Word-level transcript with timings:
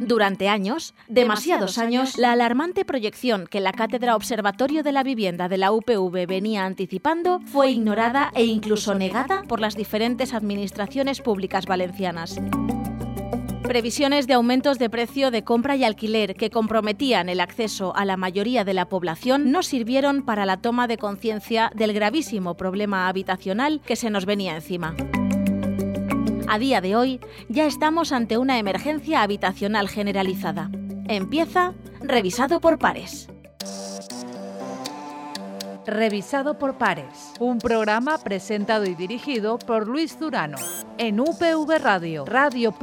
Durante 0.00 0.48
años, 0.48 0.94
demasiados 1.08 1.76
años, 1.76 2.16
la 2.16 2.32
alarmante 2.32 2.86
proyección 2.86 3.46
que 3.46 3.60
la 3.60 3.72
Cátedra 3.72 4.16
Observatorio 4.16 4.82
de 4.82 4.92
la 4.92 5.02
Vivienda 5.02 5.46
de 5.48 5.58
la 5.58 5.72
UPV 5.72 6.26
venía 6.26 6.64
anticipando 6.64 7.40
fue 7.40 7.70
ignorada 7.70 8.32
e 8.34 8.44
incluso 8.44 8.94
negada 8.94 9.42
por 9.46 9.60
las 9.60 9.76
diferentes 9.76 10.32
administraciones 10.32 11.20
públicas 11.20 11.66
valencianas. 11.66 12.40
Previsiones 13.62 14.26
de 14.26 14.34
aumentos 14.34 14.78
de 14.78 14.88
precio 14.88 15.30
de 15.30 15.44
compra 15.44 15.76
y 15.76 15.84
alquiler 15.84 16.34
que 16.34 16.50
comprometían 16.50 17.28
el 17.28 17.38
acceso 17.38 17.94
a 17.94 18.06
la 18.06 18.16
mayoría 18.16 18.64
de 18.64 18.74
la 18.74 18.88
población 18.88 19.52
no 19.52 19.62
sirvieron 19.62 20.22
para 20.22 20.46
la 20.46 20.56
toma 20.56 20.88
de 20.88 20.96
conciencia 20.96 21.70
del 21.74 21.92
gravísimo 21.92 22.56
problema 22.56 23.06
habitacional 23.06 23.82
que 23.84 23.96
se 23.96 24.08
nos 24.08 24.24
venía 24.24 24.56
encima. 24.56 24.96
A 26.52 26.58
día 26.58 26.80
de 26.80 26.96
hoy 26.96 27.20
ya 27.48 27.64
estamos 27.64 28.10
ante 28.10 28.36
una 28.36 28.58
emergencia 28.58 29.22
habitacional 29.22 29.88
generalizada. 29.88 30.68
Empieza 31.06 31.74
revisado 32.00 32.60
por 32.60 32.76
pares. 32.80 33.28
Revisado 35.86 36.58
por 36.58 36.76
pares, 36.76 37.34
un 37.38 37.60
programa 37.60 38.18
presentado 38.18 38.84
y 38.84 38.96
dirigido 38.96 39.60
por 39.60 39.86
Luis 39.86 40.18
Durano 40.18 40.56
en 40.98 41.20
UPV 41.20 41.78
Radio, 41.80 42.24
radio.upv.es. 42.24 42.80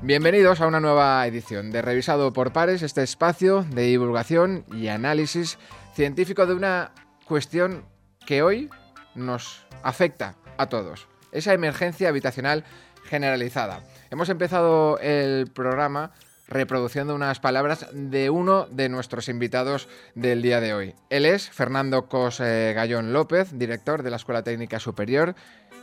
Bienvenidos 0.00 0.62
a 0.62 0.66
una 0.66 0.80
nueva 0.80 1.26
edición 1.26 1.70
de 1.70 1.82
Revisado 1.82 2.32
por 2.32 2.54
Pares, 2.54 2.80
este 2.80 3.02
espacio 3.02 3.66
de 3.74 3.82
divulgación 3.82 4.64
y 4.74 4.88
análisis 4.88 5.58
científico 5.94 6.46
de 6.46 6.54
una 6.54 6.92
cuestión 7.32 7.86
que 8.26 8.42
hoy 8.42 8.68
nos 9.14 9.64
afecta 9.82 10.34
a 10.58 10.68
todos, 10.68 11.08
esa 11.32 11.54
emergencia 11.54 12.10
habitacional 12.10 12.62
generalizada. 13.04 13.80
Hemos 14.10 14.28
empezado 14.28 14.98
el 14.98 15.50
programa 15.50 16.12
reproduciendo 16.46 17.14
unas 17.14 17.40
palabras 17.40 17.86
de 17.94 18.28
uno 18.28 18.66
de 18.66 18.90
nuestros 18.90 19.30
invitados 19.30 19.88
del 20.14 20.42
día 20.42 20.60
de 20.60 20.74
hoy. 20.74 20.94
Él 21.08 21.24
es 21.24 21.48
Fernando 21.48 22.06
Cos 22.06 22.38
eh, 22.40 22.74
Gallón 22.76 23.14
López, 23.14 23.58
director 23.58 24.02
de 24.02 24.10
la 24.10 24.16
Escuela 24.16 24.42
Técnica 24.42 24.78
Superior 24.78 25.34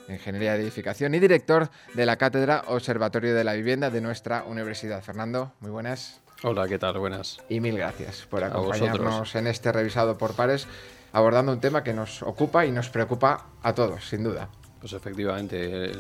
de 0.08 0.13
Ingeniería 0.13 0.53
de 0.53 0.61
Edificación 0.61 1.16
y 1.16 1.19
director 1.19 1.72
de 1.95 2.06
la 2.06 2.17
Cátedra 2.17 2.63
Observatorio 2.67 3.34
de 3.34 3.44
la 3.44 3.53
Vivienda 3.53 3.89
de 3.89 4.02
nuestra 4.02 4.44
universidad. 4.44 5.02
Fernando, 5.02 5.53
muy 5.61 5.72
buenas. 5.72 6.22
Hola, 6.44 6.67
¿qué 6.67 6.78
tal? 6.78 7.00
Buenas. 7.00 7.39
Y 7.50 7.59
mil 7.59 7.75
gracias 7.75 8.28
por 8.30 8.44
acompañarnos 8.44 9.34
en 9.34 9.47
este 9.47 9.72
revisado 9.72 10.17
por 10.17 10.36
pares 10.36 10.67
abordando 11.12 11.52
un 11.52 11.60
tema 11.60 11.84
que 11.84 11.94
nos 11.94 12.24
ocupa 12.24 12.66
y 12.66 12.72
nos 12.72 12.90
preocupa 12.90 13.48
a 13.62 13.74
todos, 13.74 14.08
sin 14.08 14.24
duda. 14.24 14.50
Pues 14.80 14.94
efectivamente, 14.94 15.92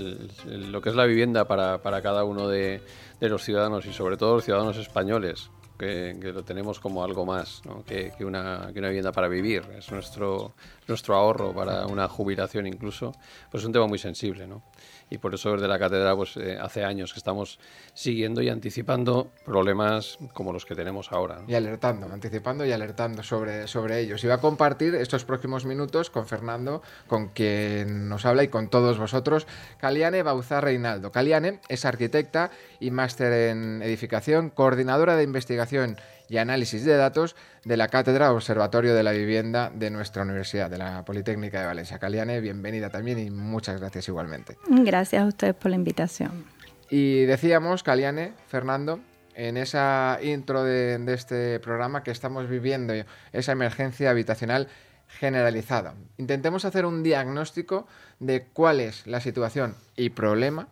lo 0.45 0.81
que 0.81 0.89
es 0.89 0.95
la 0.95 1.05
vivienda 1.05 1.45
para, 1.45 1.81
para 1.81 2.01
cada 2.01 2.23
uno 2.23 2.47
de, 2.47 2.81
de, 3.19 3.29
los 3.29 3.43
ciudadanos 3.43 3.85
y 3.85 3.91
sobre 3.91 4.15
todo 4.15 4.35
los 4.35 4.45
ciudadanos 4.45 4.77
españoles, 4.77 5.49
que, 5.79 6.31
lo 6.33 6.43
tenemos 6.43 6.79
como 6.79 7.03
algo 7.03 7.25
más 7.25 7.61
¿no? 7.65 7.83
que, 7.85 8.11
que, 8.17 8.25
una, 8.25 8.69
que, 8.73 8.79
una, 8.79 8.89
vivienda 8.89 9.11
para 9.11 9.27
vivir, 9.27 9.63
es 9.77 9.91
nuestro, 9.91 10.53
nuestro 10.87 11.15
ahorro 11.15 11.53
para 11.53 11.87
una 11.87 12.07
jubilación 12.07 12.67
incluso, 12.67 13.13
pues 13.49 13.63
es 13.63 13.67
un 13.67 13.73
tema 13.73 13.87
muy 13.87 13.97
sensible. 13.97 14.45
¿no? 14.45 14.63
Y 15.09 15.17
por 15.17 15.33
eso 15.33 15.53
desde 15.53 15.67
la 15.67 15.79
cátedra 15.79 16.15
pues 16.15 16.37
eh, 16.37 16.57
hace 16.59 16.83
años 16.83 17.13
que 17.13 17.19
estamos 17.19 17.59
siguiendo 17.93 18.41
y 18.41 18.49
anticipando 18.49 19.31
problemas 19.45 20.17
como 20.33 20.53
los 20.53 20.65
que 20.65 20.75
tenemos 20.75 21.11
ahora. 21.11 21.41
Y 21.47 21.55
alertando, 21.55 22.07
anticipando 22.11 22.65
y 22.65 22.71
alertando 22.71 23.23
sobre, 23.23 23.67
sobre 23.67 23.99
ellos. 23.99 24.23
Y 24.23 24.27
va 24.27 24.35
a 24.35 24.41
compartir 24.41 24.95
estos 24.95 25.25
próximos 25.25 25.65
minutos 25.65 26.09
con 26.09 26.27
Fernando, 26.27 26.81
con 27.07 27.29
quien 27.29 28.07
nos 28.07 28.25
habla 28.25 28.43
y 28.43 28.47
con 28.49 28.69
todos 28.69 28.99
vosotros, 28.99 29.47
Caliane 29.77 30.23
Bauzá 30.23 30.61
Reinaldo. 30.61 31.11
Caliane 31.11 31.59
es 31.69 31.85
arquitecta 31.85 32.51
y 32.79 32.91
máster 32.91 33.33
en 33.51 33.81
edificación, 33.81 34.49
coordinadora 34.49 35.15
de 35.15 35.23
investigación 35.23 35.97
y 36.29 36.37
análisis 36.37 36.85
de 36.85 36.95
datos 36.95 37.35
de 37.65 37.75
la 37.75 37.87
Cátedra 37.87 38.31
Observatorio 38.31 38.93
de 38.93 39.03
la 39.03 39.11
Vivienda 39.11 39.71
de 39.73 39.89
nuestra 39.89 40.23
Universidad, 40.23 40.69
de 40.69 40.77
la 40.77 41.03
Politécnica 41.03 41.59
de 41.59 41.65
Valencia. 41.65 41.99
Caliane, 41.99 42.39
bienvenida 42.39 42.89
también 42.89 43.19
y 43.19 43.29
muchas 43.31 43.79
gracias 43.79 44.07
igualmente. 44.07 44.57
Gracias 44.69 45.23
a 45.23 45.25
ustedes 45.25 45.55
por 45.55 45.71
la 45.71 45.75
invitación. 45.75 46.45
Y 46.89 47.25
decíamos, 47.25 47.83
Caliane, 47.83 48.33
Fernando, 48.47 48.99
en 49.33 49.57
esa 49.57 50.19
intro 50.21 50.63
de, 50.63 50.97
de 50.99 51.13
este 51.13 51.59
programa 51.59 52.03
que 52.03 52.11
estamos 52.11 52.47
viviendo, 52.47 52.93
esa 53.33 53.51
emergencia 53.51 54.09
habitacional 54.11 54.67
generalizada. 55.07 55.95
Intentemos 56.17 56.65
hacer 56.65 56.85
un 56.85 57.01
diagnóstico 57.01 57.87
de 58.19 58.45
cuál 58.53 58.79
es 58.79 59.07
la 59.07 59.19
situación 59.19 59.75
y 59.95 60.11
problema 60.11 60.67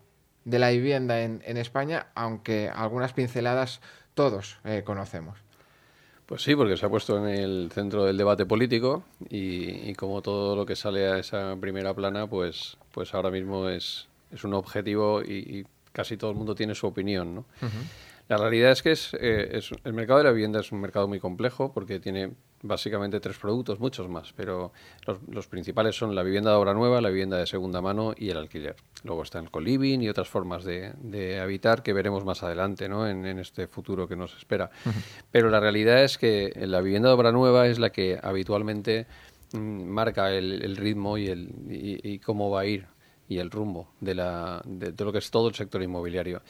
de 0.46 0.60
la 0.60 0.70
vivienda 0.70 1.22
en, 1.22 1.42
en 1.46 1.58
España, 1.58 2.08
aunque 2.14 2.72
algunas 2.74 3.14
pinceladas 3.14 3.82
todos 4.14 4.60
eh, 4.64 4.84
conocemos. 4.86 5.47
Pues 6.28 6.44
sí, 6.44 6.56
porque 6.56 6.76
se 6.76 6.86
ha 6.86 6.90
puesto 6.90 7.18
en 7.18 7.34
el 7.34 7.72
centro 7.74 8.04
del 8.04 8.18
debate 8.18 8.46
político 8.46 9.04
y, 9.30 9.90
y, 9.90 9.96
como 9.96 10.22
todo 10.22 10.58
lo 10.58 10.66
que 10.66 10.76
sale 10.76 11.08
a 11.08 11.18
esa 11.18 11.56
primera 11.56 11.94
plana, 11.94 12.28
pues, 12.28 12.78
pues 12.92 13.14
ahora 13.14 13.32
mismo 13.32 13.70
es, 13.70 14.08
es 14.32 14.44
un 14.44 14.54
objetivo 14.54 15.22
y, 15.22 15.66
casi 15.94 16.16
todo 16.16 16.30
el 16.30 16.38
mundo 16.38 16.54
tiene 16.54 16.76
su 16.76 16.86
opinión. 16.86 17.34
¿no? 17.34 17.46
La 18.30 18.38
realidad 18.38 18.72
es 18.72 18.82
que 18.84 18.92
es, 18.92 19.14
eh, 19.14 19.50
es, 19.54 19.72
el 19.84 19.94
mercado 19.94 20.20
de 20.20 20.26
la 20.26 20.32
vivienda 20.32 20.60
es 20.60 20.72
un 20.72 20.82
mercado 20.82 21.08
muy 21.08 21.20
complejo 21.20 21.72
porque 21.74 22.00
tiene 22.00 22.34
básicamente 22.62 23.20
tres 23.20 23.38
productos, 23.38 23.80
muchos 23.80 24.10
más, 24.10 24.34
pero 24.34 24.74
los, 25.06 25.20
los, 25.30 25.48
principales 25.48 25.96
son 25.96 26.14
la 26.16 26.24
vivienda 26.24 26.50
de 26.52 26.58
obra 26.58 26.74
nueva, 26.74 27.00
la 27.00 27.10
vivienda 27.10 27.38
de 27.38 27.46
segunda 27.46 27.82
mano 27.82 28.14
y 28.18 28.30
el 28.30 28.38
alquiler. 28.38 28.76
Luego 29.04 29.24
está 29.24 29.40
el 29.40 29.50
co-living 29.50 30.00
y 30.02 30.10
otras 30.10 30.28
formas 30.28 30.64
de, 30.64 30.92
de, 30.98 31.40
habitar 31.40 31.84
que 31.84 31.94
veremos 31.94 32.26
más 32.26 32.44
adelante 32.44 32.90
¿no? 32.90 33.08
en, 33.08 33.26
en 33.26 33.40
este 33.40 33.68
futuro 33.68 34.08
que 34.08 34.16
nos 34.16 34.36
espera. 34.36 34.72
Uh 34.86 34.90
-huh. 34.90 34.94
Pero 35.32 35.50
la 35.50 35.60
realidad 35.60 36.04
es 36.04 36.18
que 36.18 36.52
la 36.56 36.82
vivienda 36.82 37.10
de 37.10 37.16
obra 37.16 37.32
nueva 37.32 37.68
es 37.68 37.80
la 37.80 37.92
que 37.92 38.20
habitualmente 38.22 39.08
mmm, 39.54 39.84
marca 39.84 40.32
el, 40.32 40.64
el, 40.64 40.76
ritmo 40.76 41.18
y, 41.18 41.28
el, 41.28 41.50
y, 41.70 42.14
y, 42.14 42.20
cómo 42.20 42.50
va 42.50 42.62
a 42.62 42.66
ir 42.66 42.88
y 43.30 43.40
el 43.40 43.52
rumbo 43.52 43.90
de, 44.00 44.16
la, 44.16 44.62
de, 44.66 44.92
de 44.94 45.06
lo 45.06 45.12
que 45.12 45.20
es 45.20 45.30
todo 45.30 45.50
el 45.50 45.56
sector 45.56 45.82
inmobiliario. 45.84 46.42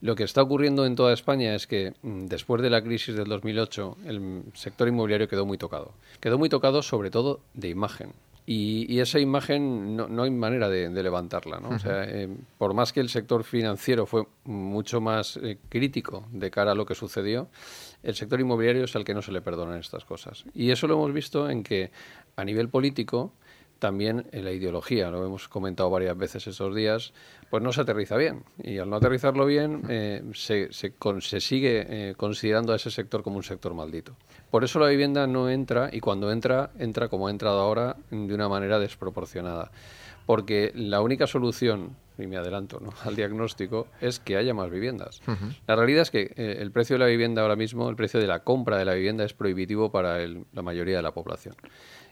Lo 0.00 0.14
que 0.16 0.24
está 0.24 0.42
ocurriendo 0.42 0.86
en 0.86 0.96
toda 0.96 1.12
España 1.12 1.54
es 1.54 1.66
que 1.66 1.92
mm, 2.02 2.26
después 2.26 2.62
de 2.62 2.70
la 2.70 2.82
crisis 2.82 3.14
del 3.14 3.28
2008 3.28 3.98
el 4.06 4.42
sector 4.54 4.88
inmobiliario 4.88 5.28
quedó 5.28 5.44
muy 5.44 5.58
tocado. 5.58 5.92
Quedó 6.20 6.38
muy 6.38 6.48
tocado 6.48 6.82
sobre 6.82 7.10
todo 7.10 7.40
de 7.54 7.68
imagen. 7.68 8.12
Y, 8.46 8.92
y 8.92 9.00
esa 9.00 9.20
imagen 9.20 9.94
no, 9.94 10.08
no, 10.08 10.24
hay 10.24 10.30
manera 10.30 10.68
de, 10.68 10.88
de 10.88 11.02
levantarla. 11.02 11.60
¿no? 11.60 11.68
Uh 11.68 11.72
-huh. 11.72 11.76
o 11.76 11.78
sea, 11.78 12.04
eh, 12.04 12.28
por 12.58 12.74
más 12.74 12.92
que 12.92 13.00
el 13.00 13.08
sector 13.08 13.44
financiero 13.44 14.06
fue 14.06 14.24
mucho 14.44 15.00
más 15.00 15.36
eh, 15.36 15.58
crítico 15.68 16.26
de 16.32 16.50
cara 16.50 16.72
a 16.72 16.74
lo 16.74 16.86
que 16.86 16.94
sucedió, 16.94 17.48
el 18.02 18.14
sector 18.14 18.40
inmobiliario 18.40 18.84
es 18.84 18.96
al 18.96 19.04
que 19.04 19.14
no 19.14 19.22
se 19.22 19.30
le 19.30 19.42
perdonan 19.42 19.78
estas 19.78 20.04
cosas. 20.04 20.44
Y 20.54 20.70
eso 20.70 20.86
lo 20.86 20.94
hemos 20.94 21.12
visto 21.12 21.50
en 21.50 21.62
que 21.62 21.90
a 22.36 22.44
nivel 22.44 22.68
político 22.70 23.34
también 23.80 24.26
en 24.30 24.44
la 24.44 24.52
ideología, 24.52 25.10
lo 25.10 25.26
hemos 25.26 25.48
comentado 25.48 25.90
varias 25.90 26.16
veces 26.16 26.46
estos 26.46 26.74
días, 26.74 27.12
pues 27.50 27.62
no 27.62 27.72
se 27.72 27.80
aterriza 27.80 28.16
bien. 28.16 28.44
Y 28.62 28.78
al 28.78 28.88
no 28.88 28.96
aterrizarlo 28.96 29.44
bien, 29.46 29.82
eh, 29.88 30.22
se, 30.34 30.72
se, 30.72 30.92
con, 30.92 31.20
se, 31.20 31.40
sigue 31.40 31.86
eh, 31.88 32.14
considerando 32.16 32.72
a 32.72 32.76
ese 32.76 32.90
sector 32.92 33.24
como 33.24 33.36
un 33.36 33.42
sector 33.42 33.74
maldito. 33.74 34.14
Por 34.50 34.62
eso 34.62 34.78
la 34.78 34.88
vivienda 34.88 35.26
no 35.26 35.50
entra, 35.50 35.90
y 35.92 35.98
cuando 35.98 36.30
entra, 36.30 36.70
entra 36.78 37.08
como 37.08 37.26
ha 37.26 37.30
entrado 37.30 37.60
ahora, 37.60 37.96
de 38.10 38.34
una 38.34 38.48
manera 38.48 38.78
desproporcionada. 38.78 39.72
Porque 40.26 40.70
la 40.76 41.00
única 41.00 41.26
solución, 41.26 41.96
y 42.18 42.26
me 42.26 42.36
adelanto 42.36 42.78
¿no? 42.78 42.90
al 43.04 43.16
diagnóstico, 43.16 43.88
es 44.00 44.20
que 44.20 44.36
haya 44.36 44.54
más 44.54 44.70
viviendas. 44.70 45.20
Uh 45.26 45.32
-huh. 45.32 45.56
La 45.66 45.74
realidad 45.74 46.02
es 46.02 46.10
que 46.10 46.32
eh, 46.36 46.58
el 46.60 46.70
precio 46.70 46.94
de 46.94 47.00
la 47.00 47.06
vivienda 47.06 47.42
ahora 47.42 47.56
mismo, 47.56 47.88
el 47.88 47.96
precio 47.96 48.20
de 48.20 48.28
la 48.28 48.44
compra 48.44 48.78
de 48.78 48.84
la 48.84 48.94
vivienda 48.94 49.24
es 49.24 49.32
prohibitivo 49.32 49.90
para 49.90 50.22
el, 50.22 50.44
la 50.52 50.62
mayoría 50.62 50.96
de 50.96 51.02
la 51.02 51.12
población 51.12 51.56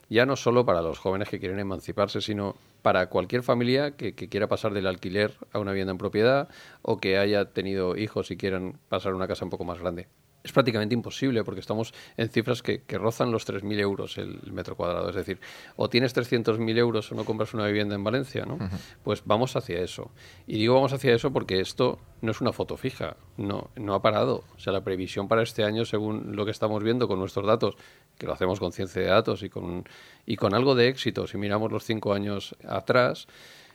ya 0.08 0.26
no 0.26 0.37
solo 0.37 0.64
para 0.64 0.82
los 0.82 0.99
jóvenes 0.99 1.28
que 1.28 1.38
quieren 1.38 1.58
emanciparse, 1.58 2.20
sino 2.20 2.56
para 2.82 3.08
cualquier 3.08 3.43
familia 3.43 3.96
que, 3.96 4.14
que, 4.14 4.28
quiera 4.28 4.49
pasar 4.49 4.72
del 4.72 4.87
alquiler 4.87 5.34
a 5.52 5.58
una 5.58 5.72
vivienda 5.72 5.93
en 5.93 5.99
propiedad 5.99 6.49
o 6.82 6.99
que 6.99 7.19
haya 7.19 7.46
tenido 7.52 7.96
hijos 7.96 8.31
y 8.31 8.37
quieran 8.37 8.78
pasar 8.88 9.12
a 9.12 9.16
una 9.16 9.28
casa 9.28 9.44
un 9.44 9.50
poco 9.50 9.64
más 9.64 9.78
grande. 9.78 10.08
Es 10.49 10.53
prácticamente 10.53 10.95
imposible 10.95 11.45
porque 11.45 11.61
estamos 11.61 11.93
en 12.17 12.31
cifras 12.31 12.62
que, 12.62 12.81
que 12.81 12.97
rozan 12.97 13.31
los 13.31 13.47
3.000 13.47 13.81
euros 13.81 14.17
el 14.17 14.50
metro 14.50 14.77
cuadrado. 14.77 15.11
Es 15.11 15.15
decir, 15.15 15.39
o 15.77 15.91
tienes 15.91 16.17
300.000 16.17 16.79
euros 16.79 17.12
o 17.12 17.15
no 17.15 17.27
compras 17.27 17.53
una 17.53 17.67
vivienda 17.67 17.95
en 17.95 18.03
Valencia, 18.03 18.47
¿no? 18.47 18.55
Uh 18.55 18.61
-huh. 18.61 18.79
Pues 19.05 19.23
vamos 19.27 19.56
hacia 19.56 19.81
eso. 19.81 20.11
Y 20.47 20.56
digo 20.59 20.75
vamos 20.75 20.95
hacia 20.95 21.15
eso 21.15 21.31
porque 21.35 21.61
esto 21.61 21.99
no 22.23 22.31
es 22.31 22.41
una 22.41 22.55
foto 22.55 22.79
fija, 22.79 23.19
no, 23.37 23.69
no 23.77 23.93
ha 23.93 24.00
parado. 24.00 24.45
O 24.56 24.59
sea, 24.59 24.73
la 24.73 24.83
previsión 24.83 25.29
para 25.29 25.43
este 25.43 25.65
año, 25.65 25.85
según 25.85 26.35
lo 26.35 26.47
que 26.47 26.50
estamos 26.50 26.83
viendo 26.83 27.09
con 27.09 27.19
nuestros 27.19 27.47
datos, 27.47 27.77
que 28.17 28.27
lo 28.27 28.33
hacemos 28.33 28.59
con 28.59 28.73
ciencia 28.73 29.03
de 29.03 29.09
datos 29.09 29.43
y 29.43 29.50
con, 29.50 29.85
y 30.25 30.37
con 30.37 30.55
algo 30.55 30.75
de 30.75 30.89
éxito, 30.89 31.27
si 31.27 31.37
miramos 31.37 31.71
los 31.71 31.85
cinco 31.85 32.15
años 32.15 32.56
atrás, 32.67 33.29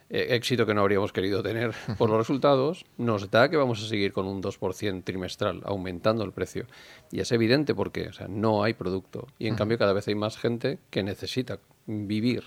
eh, 0.10 0.28
éxito 0.32 0.66
que 0.66 0.74
no 0.74 0.82
habríamos 0.82 1.12
querido 1.14 1.44
tener 1.44 1.74
por 1.98 2.10
los 2.10 2.18
resultados, 2.18 2.86
nos 2.98 3.30
da 3.32 3.50
que 3.50 3.58
vamos 3.58 3.84
a 3.84 3.88
seguir 3.88 4.14
con 4.14 4.26
un 4.28 4.42
2% 4.42 5.04
trimestral, 5.04 5.62
aumentando 5.66 6.24
el 6.24 6.32
precio. 6.32 6.66
Y 7.12 7.20
es 7.20 7.32
evidente 7.32 7.76
porque 7.76 8.08
o 8.08 8.14
sea, 8.14 8.28
no 8.28 8.64
hay 8.64 8.74
producto. 8.74 9.28
Y 9.40 9.48
en 9.48 9.56
cambio 9.56 9.78
cada 9.78 9.94
vez 9.94 10.08
hay 10.08 10.16
más 10.16 10.38
gente 10.38 10.80
que 10.90 11.04
necesita 11.04 11.60
vivir. 11.86 12.44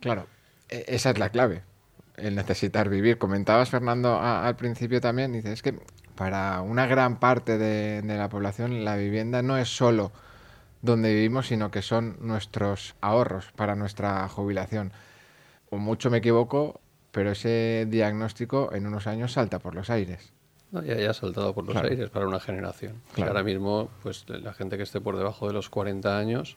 Claro, 0.00 0.26
esa 0.68 1.10
es 1.10 1.18
la 1.18 1.30
clave. 1.30 1.62
el 2.16 2.34
necesitar 2.34 2.88
vivir. 2.88 3.18
Comentabas, 3.18 3.70
Fernando, 3.70 4.18
al 4.20 4.56
principio 4.56 5.00
también, 5.00 5.32
dices, 5.32 5.52
es 5.52 5.62
que 5.62 5.78
para 6.14 6.60
una 6.60 6.86
gran 6.86 7.18
parte 7.18 7.58
de, 7.58 8.02
la 8.02 8.28
población 8.28 8.84
la 8.84 8.96
vivienda 8.96 9.42
no 9.42 9.56
es 9.56 9.74
solo 9.74 10.12
donde 10.82 11.14
vivimos, 11.14 11.46
sino 11.46 11.70
que 11.70 11.82
son 11.82 12.16
nuestros 12.20 12.96
ahorros 13.00 13.50
para 13.56 13.76
nuestra 13.76 14.28
jubilación. 14.28 14.92
O 15.70 15.78
mucho 15.78 16.10
me 16.10 16.18
equivoco, 16.18 16.81
pero 17.12 17.30
ese 17.30 17.86
diagnóstico 17.88 18.70
en 18.72 18.86
unos 18.86 19.06
años 19.06 19.32
salta 19.32 19.58
por 19.58 19.74
los 19.74 19.90
aires. 19.90 20.32
ya, 20.72 21.10
ha 21.10 21.14
saltado 21.14 21.54
por 21.54 21.66
los 21.66 21.76
aires 21.76 22.10
para 22.10 22.26
una 22.26 22.40
generación. 22.40 23.02
Ahora 23.18 23.42
mismo, 23.42 23.90
pues 24.02 24.24
la 24.28 24.54
gente 24.54 24.76
que 24.78 24.82
esté 24.82 25.00
por 25.00 25.16
debajo 25.16 25.46
de 25.46 25.52
los 25.52 25.68
40 25.68 26.18
años 26.18 26.56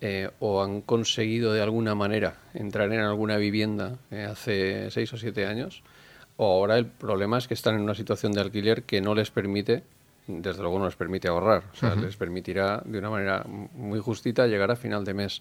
eh, 0.00 0.30
o 0.40 0.62
han 0.62 0.80
conseguido 0.80 1.52
de 1.52 1.62
alguna 1.62 1.94
manera 1.94 2.36
entrar 2.54 2.92
en 2.92 3.00
alguna 3.00 3.36
vivienda 3.36 3.98
eh, 4.10 4.24
hace 4.24 4.90
6 4.90 5.12
o 5.12 5.16
7 5.16 5.46
años, 5.46 5.82
o 6.36 6.46
ahora 6.46 6.78
el 6.78 6.86
problema 6.86 7.38
es 7.38 7.46
que 7.46 7.54
están 7.54 7.74
en 7.74 7.82
una 7.82 7.94
situación 7.94 8.32
de 8.32 8.40
alquiler 8.40 8.84
que 8.84 9.00
no 9.00 9.14
les 9.14 9.30
permite, 9.30 9.82
desde 10.26 10.60
luego 10.60 10.78
no 10.78 10.86
les 10.86 10.96
permite 10.96 11.28
ahorrar, 11.28 11.64
o 11.72 11.76
sea, 11.76 11.94
les 11.94 12.16
permitirá 12.16 12.82
de 12.84 12.98
una 12.98 13.10
manera 13.10 13.44
muy 13.46 14.00
justita 14.00 14.46
llegar 14.46 14.70
a 14.70 14.76
final 14.76 15.04
de 15.04 15.14
mes. 15.14 15.40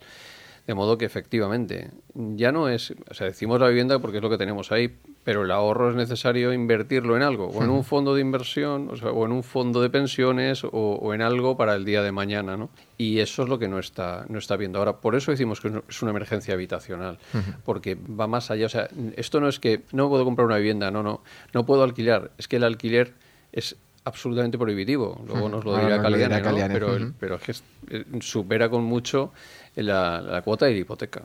De 0.67 0.75
modo 0.75 0.97
que 0.97 1.05
efectivamente, 1.05 1.89
ya 2.13 2.51
no 2.51 2.69
es, 2.69 2.93
o 3.09 3.13
sea, 3.13 3.27
decimos 3.27 3.59
la 3.59 3.67
vivienda 3.67 3.99
porque 3.99 4.17
es 4.17 4.23
lo 4.23 4.29
que 4.29 4.37
tenemos 4.37 4.71
ahí, 4.71 4.95
pero 5.23 5.43
el 5.43 5.51
ahorro 5.51 5.89
es 5.89 5.95
necesario 5.95 6.53
invertirlo 6.53 7.15
en 7.15 7.23
algo, 7.23 7.47
o 7.47 7.63
en 7.63 7.69
un 7.69 7.83
fondo 7.83 8.13
de 8.13 8.21
inversión, 8.21 8.89
o, 8.91 8.95
sea, 8.95 9.09
o 9.09 9.25
en 9.25 9.31
un 9.31 9.43
fondo 9.43 9.81
de 9.81 9.89
pensiones, 9.89 10.63
o, 10.63 11.13
en 11.13 11.21
algo 11.21 11.57
para 11.57 11.75
el 11.75 11.83
día 11.83 12.03
de 12.03 12.11
mañana, 12.11 12.57
¿no? 12.57 12.69
Y 12.97 13.19
eso 13.19 13.43
es 13.43 13.49
lo 13.49 13.57
que 13.57 13.67
no 13.67 13.79
está, 13.79 14.25
no 14.29 14.37
está 14.37 14.55
viendo. 14.55 14.79
Ahora, 14.79 14.97
por 14.97 15.15
eso 15.15 15.31
decimos 15.31 15.61
que 15.61 15.71
es 15.89 16.01
una 16.01 16.11
emergencia 16.11 16.53
habitacional, 16.53 17.17
porque 17.65 17.95
va 17.95 18.27
más 18.27 18.51
allá. 18.51 18.67
O 18.67 18.69
sea, 18.69 18.87
esto 19.15 19.39
no 19.39 19.47
es 19.47 19.59
que 19.59 19.81
no 19.91 20.09
puedo 20.09 20.25
comprar 20.25 20.45
una 20.45 20.57
vivienda, 20.57 20.91
no, 20.91 21.01
no, 21.01 21.23
no 21.53 21.65
puedo 21.65 21.83
alquilar, 21.83 22.31
es 22.37 22.47
que 22.47 22.57
el 22.57 22.63
alquiler 22.63 23.13
es 23.51 23.75
absolutamente 24.03 24.57
prohibitivo. 24.57 25.21
Luego 25.27 25.49
nos 25.49 25.63
lo 25.63 25.77
dirá 25.77 26.01
Caliane, 26.01 26.69
pero, 26.73 27.13
pero 27.19 27.35
es 27.35 27.41
que 27.41 27.51
eh, 27.95 28.05
supera 28.21 28.69
con 28.69 28.83
mucho 28.83 29.31
la, 29.75 30.41
cuota 30.43 30.65
de 30.65 30.73
la 30.73 30.79
hipoteca. 30.79 31.23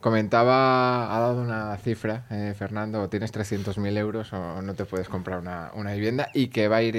Comentaba, 0.00 1.14
ha 1.14 1.18
dado 1.18 1.42
una 1.42 1.76
cifra, 1.78 2.24
eh, 2.30 2.54
Fernando, 2.56 3.08
tienes 3.08 3.34
300.000 3.34 3.98
euros 3.98 4.32
o 4.32 4.62
no 4.62 4.74
te 4.74 4.84
puedes 4.84 5.08
comprar 5.08 5.40
una, 5.40 5.92
vivienda 5.92 6.28
y 6.32 6.48
que 6.48 6.68
va 6.68 6.76
a 6.76 6.82
ir 6.82 6.94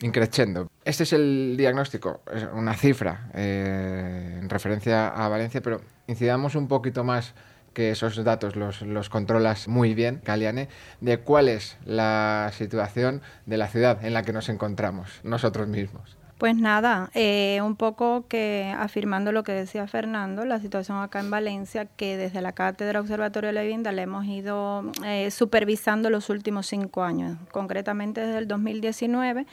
increciendo. 0.00 0.68
Este 0.84 1.04
es 1.04 1.12
el 1.12 1.54
diagnóstico, 1.56 2.22
una 2.54 2.74
cifra 2.74 3.30
eh, 3.34 4.38
en 4.40 4.48
referencia 4.48 5.08
a 5.08 5.28
Valencia, 5.28 5.62
pero 5.62 5.80
incidamos 6.08 6.56
un 6.56 6.66
poquito 6.66 7.04
más 7.04 7.34
que 7.72 7.92
esos 7.92 8.22
datos 8.24 8.56
los, 8.56 8.82
los 8.82 9.10
controlas 9.10 9.68
muy 9.68 9.94
bien, 9.94 10.20
Caliane, 10.24 10.68
de 11.00 11.18
cuál 11.18 11.48
es 11.48 11.76
la 11.84 12.50
situación 12.52 13.22
de 13.46 13.58
la 13.58 13.68
ciudad 13.68 14.04
en 14.04 14.12
la 14.12 14.24
que 14.24 14.32
nos 14.32 14.48
encontramos 14.48 15.20
nosotros 15.22 15.68
mismos. 15.68 16.16
Pues 16.44 16.56
nada, 16.56 17.10
eh, 17.14 17.60
un 17.62 17.74
poco 17.74 18.26
que 18.28 18.70
afirmando 18.78 19.32
lo 19.32 19.44
que 19.44 19.52
decía 19.52 19.86
Fernando, 19.86 20.44
la 20.44 20.60
situación 20.60 20.98
acá 20.98 21.20
en 21.20 21.30
Valencia, 21.30 21.86
que 21.86 22.18
desde 22.18 22.42
la 22.42 22.52
Cátedra 22.52 23.00
Observatorio 23.00 23.46
de 23.46 23.54
la 23.54 23.62
Vivienda 23.62 23.92
le 23.92 24.02
hemos 24.02 24.26
ido 24.26 24.92
eh, 25.06 25.30
supervisando 25.30 26.10
los 26.10 26.28
últimos 26.28 26.66
cinco 26.66 27.02
años, 27.02 27.38
concretamente 27.50 28.20
desde 28.20 28.40
el 28.40 28.46
2019 28.46 29.46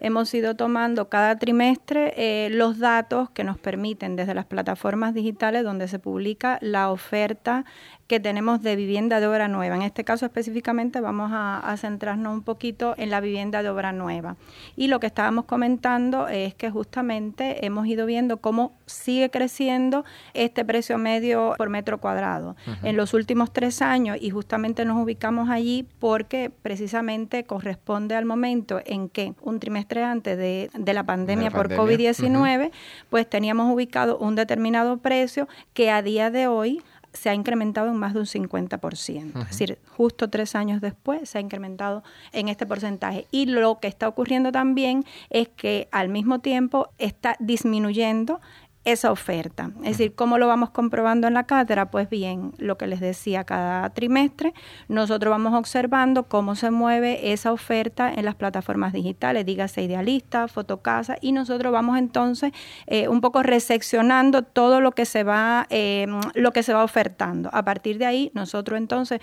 hemos 0.00 0.34
ido 0.34 0.54
tomando 0.54 1.08
cada 1.08 1.38
trimestre 1.38 2.12
eh, 2.16 2.50
los 2.50 2.78
datos 2.78 3.30
que 3.30 3.44
nos 3.44 3.58
permiten 3.58 4.16
desde 4.16 4.34
las 4.34 4.44
plataformas 4.44 5.14
digitales 5.14 5.64
donde 5.64 5.88
se 5.88 5.98
publica 5.98 6.58
la 6.60 6.90
oferta 6.90 7.64
que 8.06 8.20
tenemos 8.20 8.60
de 8.62 8.76
vivienda 8.76 9.18
de 9.18 9.26
obra 9.26 9.48
nueva. 9.48 9.76
En 9.76 9.82
este 9.82 10.04
caso 10.04 10.26
específicamente 10.26 11.00
vamos 11.00 11.30
a, 11.32 11.74
centrarnos 11.78 12.34
un 12.34 12.42
poquito 12.42 12.94
en 12.98 13.10
la 13.10 13.20
vivienda 13.20 13.62
de 13.62 13.70
obra 13.70 13.92
nueva. 13.92 14.36
Y 14.76 14.88
lo 14.88 15.00
que 15.00 15.06
estábamos 15.06 15.46
comentando 15.46 16.28
es 16.34 16.54
que 16.54 16.70
justamente 16.70 17.64
hemos 17.64 17.86
ido 17.86 18.06
viendo 18.06 18.38
cómo 18.38 18.72
sigue 18.86 19.30
creciendo 19.30 20.04
este 20.34 20.64
precio 20.64 20.98
medio 20.98 21.54
por 21.56 21.68
metro 21.68 21.98
cuadrado 21.98 22.56
en 22.82 22.96
los 22.96 23.14
últimos 23.14 23.52
tres 23.52 23.82
años 23.82 24.18
y 24.20 24.30
justamente 24.30 24.84
nos 24.84 25.02
ubicamos 25.02 25.48
allí 25.50 25.86
porque 25.98 26.50
precisamente 26.50 27.44
corresponde 27.44 28.14
al 28.14 28.24
momento 28.24 28.80
en 28.84 29.08
que 29.08 29.34
un 29.42 29.60
trimestre 29.60 30.02
antes 30.02 30.36
de, 30.36 30.70
la 30.94 31.04
pandemia 31.04 31.50
por 31.50 31.70
COVID-19, 31.70 32.70
pues 33.10 33.28
teníamos 33.28 33.72
ubicado 33.72 34.16
un 34.18 34.34
determinado 34.34 34.98
precio 34.98 35.48
que 35.72 35.90
a 35.90 36.02
día 36.02 36.30
de 36.30 36.46
hoy 36.46 36.82
se 37.14 37.30
ha 37.30 37.34
incrementado 37.34 37.88
en 37.88 37.96
más 37.96 38.12
de 38.12 38.20
un 38.20 38.26
50%. 38.26 39.40
Es 39.40 39.48
decir, 39.48 39.78
justo 39.96 40.28
tres 40.28 40.54
años 40.54 40.80
después 40.80 41.28
se 41.30 41.38
ha 41.38 41.40
incrementado 41.40 42.02
en 42.32 42.48
este 42.48 42.66
porcentaje. 42.66 43.26
Y 43.30 43.46
lo 43.46 43.78
que 43.80 43.88
está 43.88 44.08
ocurriendo 44.08 44.52
también 44.52 45.04
es 45.30 45.48
que 45.48 45.88
al 45.92 46.08
mismo 46.08 46.40
tiempo 46.40 46.90
está 46.98 47.36
disminuyendo 47.38 48.40
esa 48.84 49.10
oferta. 49.10 49.70
Es 49.82 49.96
decir, 49.96 50.14
¿cómo 50.14 50.38
lo 50.38 50.46
vamos 50.46 50.70
comprobando 50.70 51.26
en 51.26 51.34
la 51.34 51.44
cátedra? 51.44 51.90
Pues 51.90 52.08
bien, 52.10 52.52
lo 52.58 52.76
que 52.76 52.86
les 52.86 53.00
decía 53.00 53.44
cada 53.44 53.88
trimestre, 53.90 54.52
nosotros 54.88 55.30
vamos 55.30 55.54
observando 55.54 56.24
cómo 56.24 56.54
se 56.54 56.70
mueve 56.70 57.32
esa 57.32 57.52
oferta 57.52 58.12
en 58.12 58.24
las 58.24 58.34
plataformas 58.34 58.92
digitales, 58.92 59.46
dígase 59.46 59.82
Idealista, 59.82 60.48
Fotocasa, 60.48 61.16
y 61.20 61.32
nosotros 61.32 61.72
vamos 61.72 61.98
entonces 61.98 62.52
eh, 62.86 63.08
un 63.08 63.20
poco 63.20 63.42
reseccionando 63.42 64.42
todo 64.42 64.80
lo 64.80 64.92
que 64.92 65.06
se 65.06 65.24
va, 65.24 65.66
eh, 65.70 66.06
lo 66.34 66.52
que 66.52 66.62
se 66.62 66.74
va 66.74 66.84
ofertando. 66.84 67.48
A 67.52 67.64
partir 67.64 67.98
de 67.98 68.06
ahí, 68.06 68.30
nosotros 68.34 68.78
entonces, 68.78 69.20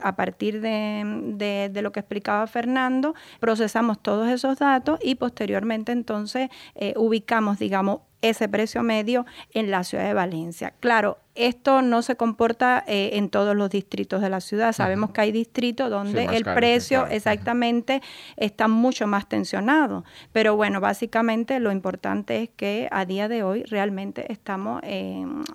a 0.00 0.16
partir 0.16 0.60
de, 0.60 1.68
de, 1.70 1.82
lo 1.82 1.92
que 1.92 2.00
explicaba 2.00 2.46
Fernando, 2.46 3.14
procesamos 3.40 4.00
todos 4.00 4.28
esos 4.30 4.58
datos 4.58 4.98
y 5.02 5.16
posteriormente 5.16 5.92
entonces 5.92 6.48
eh, 6.74 6.94
ubicamos, 6.96 7.58
digamos, 7.58 8.00
ese 8.22 8.48
precio 8.48 8.82
medio 8.82 9.26
en 9.52 9.70
la 9.70 9.84
ciudad 9.84 10.04
de 10.04 10.14
Valencia. 10.14 10.72
Claro, 10.80 11.18
esto 11.34 11.82
no 11.82 12.02
se 12.02 12.16
comporta 12.16 12.84
eh, 12.86 13.10
en 13.14 13.30
todos 13.30 13.56
los 13.56 13.70
distritos 13.70 14.20
de 14.20 14.28
la 14.28 14.40
ciudad. 14.40 14.72
Sabemos 14.72 15.10
que 15.10 15.22
hay 15.22 15.32
distritos 15.32 15.90
donde 15.90 16.24
el 16.24 16.44
precio 16.44 17.06
exactamente 17.06 18.02
está 18.36 18.68
mucho 18.68 19.06
más 19.06 19.28
tensionado. 19.28 20.04
Pero 20.32 20.56
bueno, 20.56 20.80
básicamente 20.80 21.58
lo 21.60 21.72
importante 21.72 22.42
es 22.42 22.50
que 22.50 22.88
a 22.90 23.04
día 23.04 23.28
de 23.28 23.42
hoy 23.42 23.62
realmente 23.64 24.30
estamos 24.32 24.82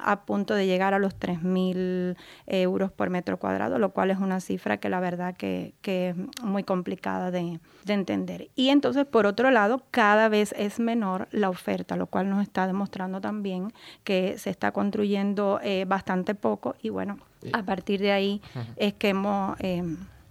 a 0.02 0.22
punto 0.26 0.54
de 0.54 0.66
llegar 0.66 0.94
a 0.94 1.00
los 1.00 1.18
3.000 1.20 2.16
euros 2.48 2.92
por 2.92 3.10
metro 3.10 3.38
cuadrado, 3.38 3.78
lo 3.80 3.92
cual 3.92 4.12
es 4.12 4.18
una 4.18 4.40
cifra 4.40 4.78
que 4.78 4.90
la 4.90 5.00
verdad 5.00 5.36
que, 5.36 5.74
es 5.84 6.16
muy 6.44 6.64
complicada 6.64 7.32
de, 7.32 7.60
de 7.86 7.94
entender. 7.94 8.50
Y 8.56 8.70
entonces, 8.70 9.06
por 9.06 9.26
otro 9.26 9.52
lado, 9.52 9.84
cada 9.92 10.30
vez 10.30 10.54
es 10.58 10.80
menor 10.80 11.28
la 11.32 11.50
oferta, 11.50 11.96
lo 11.96 12.08
cual 12.08 12.30
nos 12.30 12.44
está 12.44 12.68
demostrando 12.68 13.22
también 13.22 13.74
que 14.04 14.38
se 14.38 14.50
está 14.50 14.72
construyendo 14.72 15.60
eh, 15.70 15.84
bastante 15.84 16.34
poco 16.34 16.78
y 16.82 16.88
bueno, 16.88 17.20
a 17.52 17.62
partir 17.64 18.00
de 18.00 18.14
ahí 18.14 18.42
es 18.78 18.94
que 18.94 19.10
hemos... 19.10 19.60
Eh, 19.60 19.84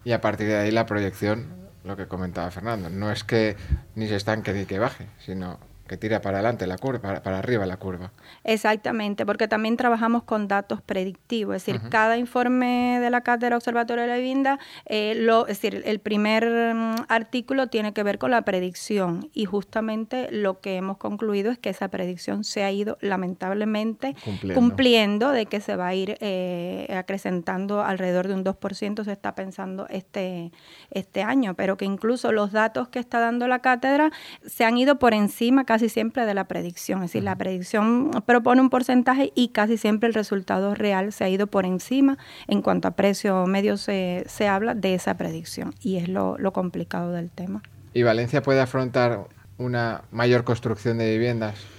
y 0.03 0.13
a 0.13 0.23
partir 0.23 0.47
de 0.47 0.57
ahí 0.57 0.71
la 0.71 0.87
proyección, 0.87 1.49
lo 1.85 1.95
que 1.95 2.07
comentaba 2.07 2.51
Fernando, 2.51 2.89
no 2.89 3.13
es 3.13 3.23
que 3.23 3.55
ni 3.97 4.09
se 4.09 4.17
estanque 4.17 4.55
ni 4.55 4.65
que 4.65 4.79
baje, 4.79 5.09
sino 5.19 5.59
que 5.87 5.97
tira 5.97 6.21
para 6.21 6.39
adelante 6.39 6.67
la 6.67 6.79
curva, 6.79 7.21
para, 7.23 7.39
arriba 7.39 7.67
la 7.67 7.77
curva. 7.77 8.13
Exactamente, 8.45 9.25
porque 9.27 9.49
también 9.49 9.77
trabajamos 9.77 10.25
con 10.25 10.49
datos 10.49 10.83
predictivos, 10.83 11.57
es 11.57 11.67
decir, 11.67 11.81
cada 11.91 12.17
informe 12.17 12.99
de 13.01 13.11
la 13.11 13.21
Cátedra 13.21 13.57
Observatorio 13.57 14.03
de 14.03 14.09
la 14.09 14.17
Vivienda, 14.17 14.59
eh, 14.87 15.15
lo, 15.17 15.47
es 15.47 15.61
decir, 15.61 15.83
el 15.85 15.99
primer 16.01 16.75
mm, 16.75 16.95
artículo 17.09 17.69
tiene 17.69 17.93
que 17.93 18.03
ver 18.03 18.19
con 18.19 18.31
la 18.31 18.43
predicción 18.43 19.31
y 19.33 19.45
justamente 19.45 20.29
lo 20.31 20.61
que 20.61 20.77
hemos 20.77 20.97
concluido 20.97 21.51
es 21.51 21.59
que 21.59 21.71
esa 21.71 21.89
predicción 21.89 22.45
se 22.45 22.65
ha 22.65 22.73
ido 22.73 22.99
lamentablemente 23.01 24.17
cumpliendo, 24.55 25.31
de 25.31 25.47
que 25.47 25.61
se 25.61 25.77
va 25.77 25.89
a 25.89 25.95
ir 25.95 26.17
eh, 26.21 26.95
acrecentando 26.97 27.83
alrededor 27.83 28.29
de 28.29 28.35
un 28.35 28.45
2%, 28.45 29.05
se 29.05 29.13
está 29.13 29.35
pensando 29.35 29.87
este, 29.89 30.53
este 30.91 31.23
año, 31.23 31.55
pero 31.55 31.77
que 31.77 31.85
incluso 31.85 32.33
los 32.33 32.53
datos 32.53 32.89
que 32.89 32.99
está 32.99 33.21
dando 33.21 33.49
la 33.49 33.61
cátedra 33.61 34.11
se 34.45 34.65
han 34.65 34.79
ido 34.79 34.99
por 34.99 35.15
encima 35.15 35.65
casi 35.65 35.76
siempre 35.89 36.27
de 36.27 36.35
la 36.35 36.45
predicción. 36.45 37.03
Es 37.03 37.11
decir, 37.11 37.23
la 37.23 37.37
predicción 37.37 38.11
propone 38.27 38.61
un 38.61 38.71
porcentaje 38.71 39.33
y 39.35 39.49
casi 39.49 39.77
siempre 39.77 40.09
el 40.09 40.15
resultado 40.15 40.75
real 40.75 41.13
se 41.13 41.25
ha 41.25 41.29
ido 41.29 41.47
por 41.47 41.65
encima 41.65 42.19
en 42.49 42.63
cuanto 42.63 42.89
a 42.89 42.93
precio 42.93 43.47
medio 43.47 43.77
se, 43.77 44.25
se 44.27 44.49
habla 44.49 44.75
de 44.75 44.95
esa 44.95 45.17
predicción 45.17 45.75
y 45.81 45.97
es 45.97 46.09
lo, 46.09 46.37
lo 46.39 46.53
complicado 46.53 47.13
del 47.13 47.31
tema. 47.31 47.63
¿Y 47.95 48.03
Valencia 48.03 48.43
puede 48.43 48.61
afrontar 48.61 49.27
una 49.59 50.03
mayor 50.11 50.45
construcción 50.45 50.99
de 50.99 51.11
viviendas? 51.11 51.76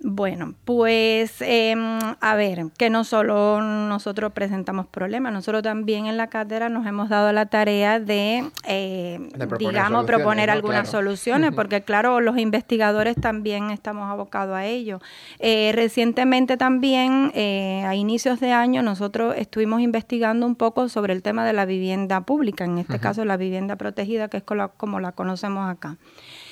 Bueno, 0.00 0.54
pues 0.64 1.40
em, 1.40 1.98
a 2.20 2.36
ver, 2.36 2.66
que 2.78 2.88
no 2.88 3.02
solo 3.02 3.60
nosotros 3.60 4.32
presentamos 4.32 4.86
problemas, 4.86 5.32
nosotros 5.32 5.64
también 5.64 6.06
en 6.06 6.16
la 6.16 6.28
cátedra 6.28 6.68
nos 6.68 6.86
hemos 6.86 7.08
dado 7.08 7.32
la 7.32 7.46
tarea 7.46 7.98
de, 7.98 8.48
eh, 8.64 9.18
digamos, 9.58 10.04
proponer 10.04 10.50
algunas 10.50 10.88
soluciones, 10.88 11.50
porque 11.56 11.82
claro, 11.82 12.20
los 12.20 12.38
investigadores 12.38 13.16
también 13.16 13.70
estamos 13.70 14.08
abocados 14.08 14.54
a 14.54 14.66
ello. 14.66 15.00
Eh, 15.40 15.72
recientemente 15.74 16.56
también, 16.56 17.32
eh, 17.34 17.82
a 17.84 17.96
inicios 17.96 18.38
de 18.38 18.52
año, 18.52 18.82
nosotros 18.82 19.34
estuvimos 19.36 19.80
investigando 19.80 20.46
un 20.46 20.54
poco 20.54 20.88
sobre 20.88 21.12
el 21.12 21.22
tema 21.22 21.44
de 21.44 21.54
la 21.54 21.64
vivienda 21.64 22.20
pública, 22.20 22.64
en 22.64 22.78
este 22.78 23.00
caso 23.00 23.24
la 23.24 23.36
vivienda 23.36 23.74
protegida, 23.74 24.28
que 24.28 24.36
es 24.36 24.44
como 24.44 25.00
la 25.00 25.10
conocemos 25.10 25.68
acá 25.68 25.96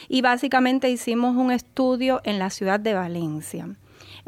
y 0.08 0.22
básicamente 0.22 0.90
hicimos 0.90 1.36
un 1.36 1.50
estudio 1.52 2.20
en 2.24 2.38
la 2.38 2.50
ciudad 2.50 2.80
de 2.80 2.94
Valencia. 2.94 3.68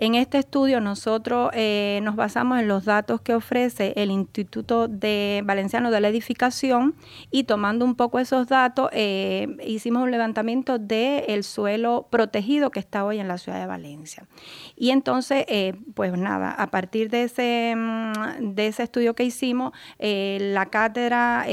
En 0.00 0.14
este 0.14 0.38
estudio 0.38 0.80
nosotros 0.80 1.50
eh, 1.54 1.98
nos 2.04 2.14
basamos 2.14 2.60
en 2.60 2.68
los 2.68 2.84
datos 2.84 3.20
que 3.20 3.34
ofrece 3.34 3.94
el 3.96 4.12
Instituto 4.12 4.86
de 4.86 5.42
Valenciano 5.44 5.90
de 5.90 6.00
la 6.00 6.08
Edificación 6.08 6.94
y 7.32 7.44
tomando 7.44 7.84
un 7.84 7.96
poco 7.96 8.20
esos 8.20 8.46
datos 8.46 8.90
eh, 8.92 9.56
hicimos 9.66 10.04
un 10.04 10.12
levantamiento 10.12 10.78
del 10.78 11.42
suelo 11.42 12.06
protegido 12.12 12.70
que 12.70 12.78
está 12.78 13.04
hoy 13.04 13.18
en 13.18 13.26
la 13.26 13.38
ciudad 13.38 13.58
de 13.58 13.66
Valencia. 13.66 14.28
Y 14.76 14.90
entonces, 14.90 15.44
eh, 15.48 15.74
pues 15.94 16.16
nada, 16.16 16.52
a 16.52 16.68
partir 16.68 17.10
de 17.10 17.24
ese, 17.24 17.74
mm, 17.76 18.54
de 18.54 18.68
ese 18.68 18.84
estudio 18.84 19.14
que 19.14 19.24
hicimos, 19.24 19.72
la 19.98 20.66
cátedra, 20.66 21.44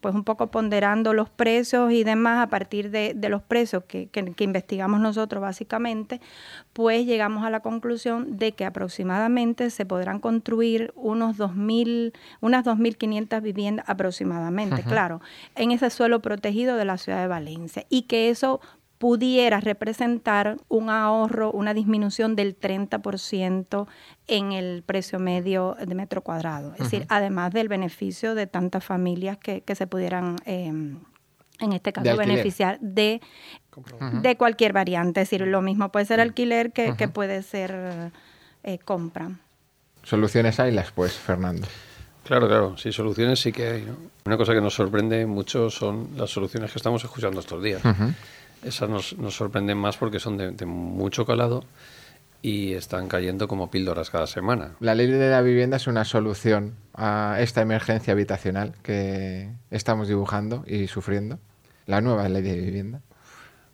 pues 0.00 0.14
un 0.14 0.24
poco 0.24 0.50
ponderando 0.50 1.14
los 1.14 1.30
precios 1.30 1.92
y 1.92 2.02
demás 2.02 2.42
a 2.42 2.48
partir 2.48 2.90
de, 2.90 3.14
los 3.28 3.42
precios 3.42 3.84
que, 3.84 4.08
que 4.08 4.44
investigamos 4.44 5.00
nosotros 5.00 5.40
básicamente, 5.40 6.20
pues 6.72 7.06
llegamos 7.06 7.44
a 7.44 7.50
la 7.50 7.60
conclusión 7.60 7.83
de 7.84 8.52
que 8.52 8.64
aproximadamente 8.64 9.70
se 9.70 9.84
podrán 9.84 10.18
construir 10.18 10.92
unos 10.96 11.36
2000, 11.36 12.12
unas 12.40 12.64
2.500 12.64 13.42
viviendas 13.42 13.84
aproximadamente, 13.88 14.82
claro, 14.82 15.20
en 15.54 15.70
ese 15.70 15.90
suelo 15.90 16.20
protegido 16.20 16.76
de 16.76 16.84
la 16.84 16.96
ciudad 16.96 17.20
de 17.20 17.26
Valencia 17.26 17.84
y 17.90 18.02
que 18.02 18.30
eso 18.30 18.60
pudiera 18.98 19.60
representar 19.60 20.56
un 20.68 20.88
ahorro, 20.88 21.52
una 21.52 21.74
disminución 21.74 22.36
del 22.36 22.58
30% 22.58 23.86
en 24.28 24.52
el 24.52 24.82
precio 24.82 25.18
medio 25.18 25.76
de 25.78 25.94
metro 25.94 26.22
cuadrado. 26.22 26.72
Es 26.72 26.84
decir, 26.84 27.04
además 27.10 27.52
del 27.52 27.68
beneficio 27.68 28.34
de 28.34 28.46
tantas 28.46 28.82
familias 28.82 29.36
que, 29.36 29.62
se 29.74 29.86
pudieran... 29.86 30.36
Em, 30.46 31.00
en 31.60 31.72
este 31.72 31.92
caso, 31.92 32.16
beneficiar 32.16 32.80
de, 32.80 33.20
de 34.22 34.36
cualquier 34.36 34.72
variante. 34.72 35.22
Es 35.22 35.30
decir, 35.30 35.46
lo 35.46 35.62
mismo 35.62 35.90
puede 35.90 36.06
ser 36.06 36.20
alquiler 36.20 36.72
que, 36.72 36.94
que 36.96 37.08
puede 37.08 37.42
ser 37.42 38.12
eh, 38.62 38.78
compra. 38.78 39.30
Soluciones 40.02 40.60
hay 40.60 40.72
las 40.72 40.90
pues, 40.90 41.12
Fernando. 41.12 41.66
Claro, 42.24 42.48
claro, 42.48 42.76
sí, 42.76 42.90
soluciones 42.92 43.40
sí 43.40 43.52
que 43.52 43.68
hay. 43.68 43.88
Una 44.24 44.36
cosa 44.36 44.54
que 44.54 44.60
nos 44.60 44.74
sorprende 44.74 45.26
mucho 45.26 45.70
son 45.70 46.10
las 46.16 46.30
soluciones 46.30 46.72
que 46.72 46.78
estamos 46.78 47.04
escuchando 47.04 47.40
estos 47.40 47.62
días. 47.62 47.82
Esas 48.62 48.88
nos, 48.88 49.16
nos, 49.18 49.34
sorprenden 49.34 49.76
más 49.76 49.98
porque 49.98 50.18
son 50.18 50.38
de, 50.38 50.50
de, 50.52 50.64
mucho 50.64 51.26
calado 51.26 51.64
y 52.40 52.72
están 52.72 53.08
cayendo 53.08 53.46
como 53.46 53.70
píldoras 53.70 54.08
cada 54.08 54.26
semana. 54.26 54.72
La 54.80 54.94
ley 54.94 55.06
de 55.06 55.30
la 55.30 55.42
vivienda 55.42 55.76
es 55.76 55.86
una 55.86 56.06
solución 56.06 56.74
a 56.94 57.36
esta 57.40 57.60
emergencia 57.60 58.14
habitacional 58.14 58.72
que 58.82 59.50
estamos 59.70 60.08
dibujando 60.08 60.64
y 60.66 60.86
sufriendo. 60.86 61.38
La 61.84 62.00
nueva 62.00 62.26
ley 62.30 62.42
de 62.42 62.58
vivienda. 62.58 63.02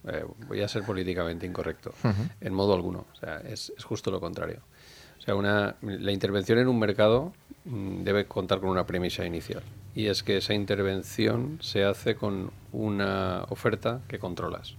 Eh, 0.08 0.24
voy 0.48 0.62
a 0.62 0.68
ser 0.68 0.82
políticamente 0.82 1.46
incorrecto, 1.46 1.92
en 2.40 2.54
modo 2.54 2.74
alguno. 2.74 3.06
O 3.12 3.16
sea, 3.16 3.38
es, 3.38 3.72
justo 3.84 4.10
lo 4.10 4.20
contrario. 4.20 4.60
O 5.18 5.22
sea, 5.22 5.34
una, 5.34 5.76
la 5.82 6.12
intervención 6.12 6.58
en 6.58 6.68
un 6.68 6.78
mercado 6.78 7.34
mm, 7.66 8.02
debe 8.02 8.26
contar 8.26 8.60
con 8.60 8.70
una 8.70 8.86
premisa 8.86 9.24
inicial. 9.26 9.62
Y 9.94 10.06
es 10.06 10.22
que 10.22 10.38
esa 10.38 10.54
intervención 10.54 11.58
se 11.60 11.84
hace 11.84 12.14
con 12.14 12.50
una 12.72 13.44
oferta 13.50 14.00
que 14.08 14.18
controlas. 14.18 14.76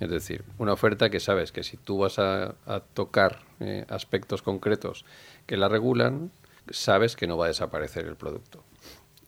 Es 0.00 0.10
decir, 0.10 0.44
una 0.58 0.72
oferta 0.72 1.08
que 1.08 1.20
sabes 1.20 1.52
que 1.52 1.62
si 1.62 1.76
tú 1.76 1.98
vas 1.98 2.18
a, 2.18 2.54
tocar 2.92 3.40
eh, 3.60 3.86
aspectos 3.88 4.42
concretos 4.42 5.04
que 5.46 5.56
la 5.56 5.68
regulan, 5.68 6.32
sabes 6.68 7.16
que 7.16 7.26
no 7.26 7.36
va 7.36 7.46
a 7.46 7.48
desaparecer 7.48 8.06
el 8.06 8.16
producto. 8.16 8.62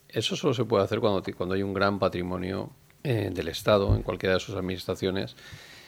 Eso 0.09 0.37
solo 0.37 0.53
se 0.55 0.65
puede 0.65 0.85
hacer 0.85 1.01
cuando, 1.01 1.23
cuando 1.37 1.55
hay 1.55 1.63
un 1.63 1.75
gran 1.75 1.99
patrimonio 1.99 2.71
eh, 3.09 3.31
del 3.33 3.49
Estado, 3.49 3.97
en 3.97 4.03
cualquiera 4.03 4.35
de 4.35 4.41
sus 4.41 4.55
administraciones, 4.55 5.35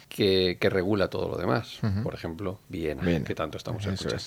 que, 0.09 0.57
regula 0.59 1.07
todo 1.07 1.29
lo 1.29 1.37
demás. 1.37 1.79
Por 2.01 2.15
ejemplo, 2.15 2.59
Viena, 2.67 3.23
que 3.23 3.35
tanto 3.35 3.59
estamos 3.59 3.85
escuchando. 3.85 4.23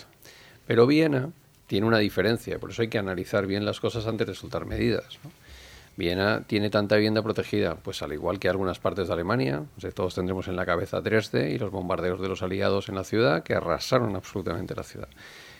Pero 0.68 0.86
Viena 0.86 1.30
tiene 1.66 1.88
una 1.88 1.98
diferencia, 1.98 2.60
por 2.60 2.70
eso 2.70 2.82
hay 2.82 2.88
que 2.88 2.98
analizar 2.98 3.48
bien 3.48 3.64
las 3.64 3.80
cosas 3.80 4.06
antes 4.06 4.28
de 4.28 4.34
soltar 4.36 4.64
medidas. 4.64 5.18
Viena 5.96 6.44
tiene 6.46 6.70
tanta 6.70 6.94
vivienda 6.94 7.20
protegida, 7.20 7.74
pues 7.74 8.00
al 8.02 8.12
igual 8.12 8.38
que 8.38 8.48
algunas 8.48 8.78
partes 8.78 9.08
de 9.08 9.12
Alemania, 9.14 9.64
todos 9.92 10.14
tendremos 10.14 10.46
en 10.46 10.54
la 10.54 10.64
cabeza 10.64 11.00
Dresde 11.00 11.50
y 11.50 11.58
los 11.58 11.72
bombardeos 11.72 12.20
de 12.20 12.28
los 12.28 12.44
aliados 12.44 12.88
en 12.88 12.94
la 12.94 13.02
ciudad 13.02 13.42
que 13.42 13.54
arrasaron 13.54 14.14
absolutamente 14.14 14.76
la 14.76 14.84
ciudad. 14.84 15.08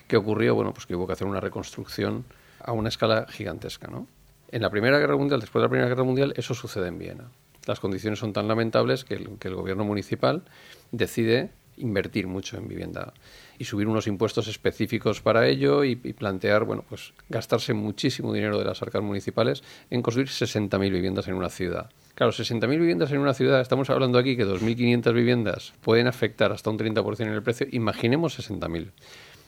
¿Qué 0.07 0.17
ocurrió? 0.17 0.55
Bueno, 0.55 0.73
pues 0.73 0.87
que 0.87 0.95
hubo 0.95 1.09
que 1.09 1.15
hacer 1.15 1.27
una 1.27 1.41
reconstrucción 1.41 2.25
a 2.61 2.71
una 2.71 2.91
escala 2.91 3.27
gigantesca, 3.29 3.89
¿no? 3.89 4.07
En 4.55 4.63
la 4.63 4.71
Primera 4.71 5.01
Guerra 5.01 5.17
Mundial, 5.17 5.41
después 5.41 5.61
de 5.61 5.65
la 5.65 5.69
Primera 5.69 5.89
Guerra 5.89 6.05
Mundial, 6.05 6.33
eso 6.37 6.55
sucede 6.55 6.87
en 6.87 6.97
Viena. 6.97 7.29
Las 7.67 7.81
condiciones 7.81 8.21
son 8.21 8.33
tan 8.33 8.47
lamentables 8.47 9.03
que 9.03 9.15
el, 9.15 9.55
gobierno 9.57 9.85
municipal 9.85 10.45
decide 10.93 11.51
invertir 11.77 12.29
mucho 12.29 12.57
en 12.57 12.69
vivienda 12.69 13.15
y 13.59 13.65
subir 13.65 13.89
unos 13.89 14.07
impuestos 14.07 14.47
específicos 14.47 15.21
para 15.21 15.49
ello 15.49 15.83
y, 15.83 15.97
plantear, 15.97 16.63
bueno, 16.63 16.85
pues 16.89 17.15
gastarse 17.29 17.75
muchísimo 17.75 18.33
dinero 18.33 18.57
de 18.57 18.65
las 18.65 18.81
arcas 18.81 19.03
municipales 19.03 19.65
en 19.91 20.03
construir 20.03 20.29
60.000 20.29 20.79
viviendas 20.89 21.27
en 21.27 21.35
una 21.35 21.49
ciudad. 21.49 21.91
Claro, 22.15 22.31
60.000 22.31 22.69
viviendas 22.69 23.11
en 23.11 23.19
una 23.19 23.35
ciudad, 23.35 23.61
estamos 23.61 23.91
hablando 23.91 24.21
aquí 24.21 24.37
que 24.37 24.47
2.500 24.47 25.13
viviendas 25.15 25.73
pueden 25.81 26.07
afectar 26.07 26.53
hasta 26.53 26.71
un 26.71 26.79
30% 26.79 27.23
en 27.23 27.33
el 27.33 27.43
precio, 27.43 27.67
imaginemos 27.73 28.39
60.000. 28.39 28.93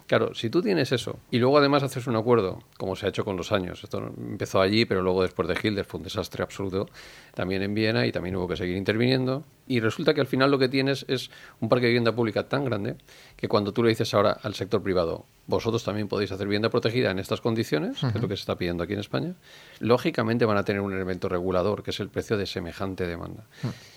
Claro, 0.07 0.35
si 0.35 0.51
tú 0.51 0.63
tienes 0.63 0.93
eso 0.93 1.19
y 1.33 1.39
luego 1.39 1.59
además 1.59 1.83
haces 1.83 2.07
un 2.07 2.15
acuerdo, 2.15 2.61
como 2.79 2.95
se 2.95 3.07
ha 3.07 3.09
hecho 3.09 3.25
con 3.25 3.37
los 3.37 3.51
años, 3.51 3.83
esto 3.83 3.99
empezó 3.99 4.61
allí, 4.61 4.85
pero 4.85 5.03
luego 5.03 5.23
después 5.23 5.49
de 5.49 5.59
Hilder 5.61 5.85
fue 5.85 5.99
un 5.99 6.05
desastre 6.05 6.45
absoluto, 6.45 6.87
también 7.35 7.63
en 7.63 7.75
Viena 7.75 8.07
y 8.07 8.13
también 8.13 8.37
hubo 8.37 8.47
que 8.47 8.57
seguir 8.57 8.77
interviniendo, 8.77 9.45
y 9.67 9.81
resulta 9.81 10.15
que 10.15 10.21
al 10.21 10.27
final 10.27 10.51
lo 10.51 10.59
que 10.59 10.69
tienes 10.69 11.05
es 11.09 11.31
un 11.61 11.69
parque 11.69 11.87
de 11.87 11.91
vivienda 11.91 12.15
pública 12.15 12.49
tan 12.49 12.65
grande 12.65 12.97
que 13.37 13.49
cuando 13.49 13.73
tú 13.73 13.83
le 13.83 13.91
dices 13.91 14.13
ahora 14.15 14.39
al 14.43 14.55
sector 14.55 14.83
privado, 14.83 15.27
vosotros 15.47 15.85
también 15.85 16.09
podéis 16.09 16.33
hacer 16.33 16.47
vivienda 16.47 16.71
protegida 16.71 17.11
en 17.11 17.19
estas 17.19 17.41
condiciones, 17.41 18.01
que 18.01 18.09
es 18.09 18.21
lo 18.21 18.29
que 18.29 18.37
se 18.37 18.41
está 18.41 18.57
pidiendo 18.57 18.85
aquí 18.85 18.95
en 18.95 19.01
España, 19.01 19.35
lógicamente 19.81 20.45
van 20.45 20.57
a 20.57 20.65
tener 20.65 20.83
un 20.83 20.93
elemento 20.93 21.29
regulador, 21.29 21.83
que 21.83 21.91
es 21.91 22.01
el 22.01 22.09
precio 22.09 22.37
de 22.37 22.47
semejante 22.47 23.07
demanda. 23.07 23.45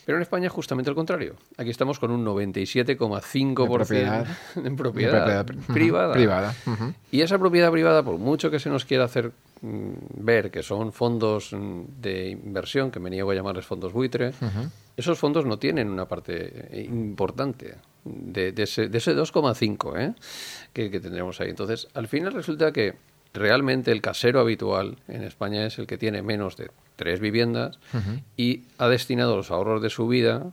Pero 0.06 0.18
en 0.18 0.22
España 0.22 0.50
justamente 0.50 0.90
al 0.90 0.96
contrario. 0.96 1.36
Aquí 1.58 1.70
estamos 1.70 2.00
con 2.00 2.12
un 2.12 2.26
97,5% 2.26 4.26
en 4.64 4.76
propiedad, 4.76 5.46
privada. 5.68 6.14
privada. 6.14 6.56
Y 7.12 7.22
esa 7.22 7.38
propiedad 7.38 7.72
privada, 7.72 8.04
por 8.04 8.18
mucho 8.18 8.52
que 8.52 8.60
se 8.60 8.70
nos 8.70 8.86
quiera 8.86 9.06
hacer 9.06 9.32
ver 9.62 10.52
que 10.52 10.64
son 10.64 10.94
fondos 10.94 11.54
mm, 11.54 12.02
de 12.02 12.30
inversión, 12.30 12.92
que 12.92 13.00
me 13.00 13.10
niego 13.10 13.32
a 13.32 13.36
llamarles 13.36 13.66
fondos 13.66 13.94
buitre, 13.94 14.32
esos 14.96 15.18
fondos 15.18 15.46
no 15.46 15.58
tienen 15.58 15.90
una 15.90 16.08
parte 16.08 16.80
eh, 16.80 16.84
importante 16.84 17.76
de, 18.04 18.54
ese, 18.58 18.88
de 18.88 18.98
ese 18.98 19.16
2,5 19.16 20.00
¿eh? 20.00 20.14
que, 20.74 20.90
que 20.90 21.00
tendremos 21.00 21.40
ahí. 21.42 21.50
Entonces, 21.50 21.88
al 21.94 22.08
final 22.08 22.34
resulta 22.34 22.72
que 22.72 22.96
realmente 23.34 23.92
el 23.92 24.02
casero 24.02 24.40
habitual 24.40 24.98
en 25.08 25.24
España 25.24 25.66
es 25.66 25.78
el 25.80 25.88
que 25.88 25.98
tiene 25.98 26.22
menos 26.22 26.58
de 26.58 26.72
tres 26.96 27.20
viviendas 27.20 27.80
y 28.36 28.64
ha 28.78 28.88
destinado 28.88 29.36
los 29.38 29.52
ahorros 29.52 29.82
de 29.82 29.90
su 29.90 30.08
vida 30.08 30.52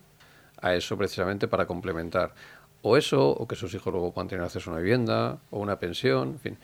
a 0.60 0.75
eso 0.75 0.96
precisamente 0.96 1.48
para 1.48 1.66
complementar 1.66 2.34
o 2.82 2.96
eso, 2.96 3.30
o 3.30 3.48
que 3.48 3.56
sus 3.56 3.75
hijos 3.75 3.92
luego 3.92 4.12
puedan 4.12 4.28
tener 4.28 4.44
acceso 4.44 4.70
a 4.70 4.75
una 4.75 4.82
vivienda 4.82 5.38
o 5.50 5.58
una 5.58 5.78
pensión, 5.78 6.28
en 6.34 6.38
fin, 6.38 6.58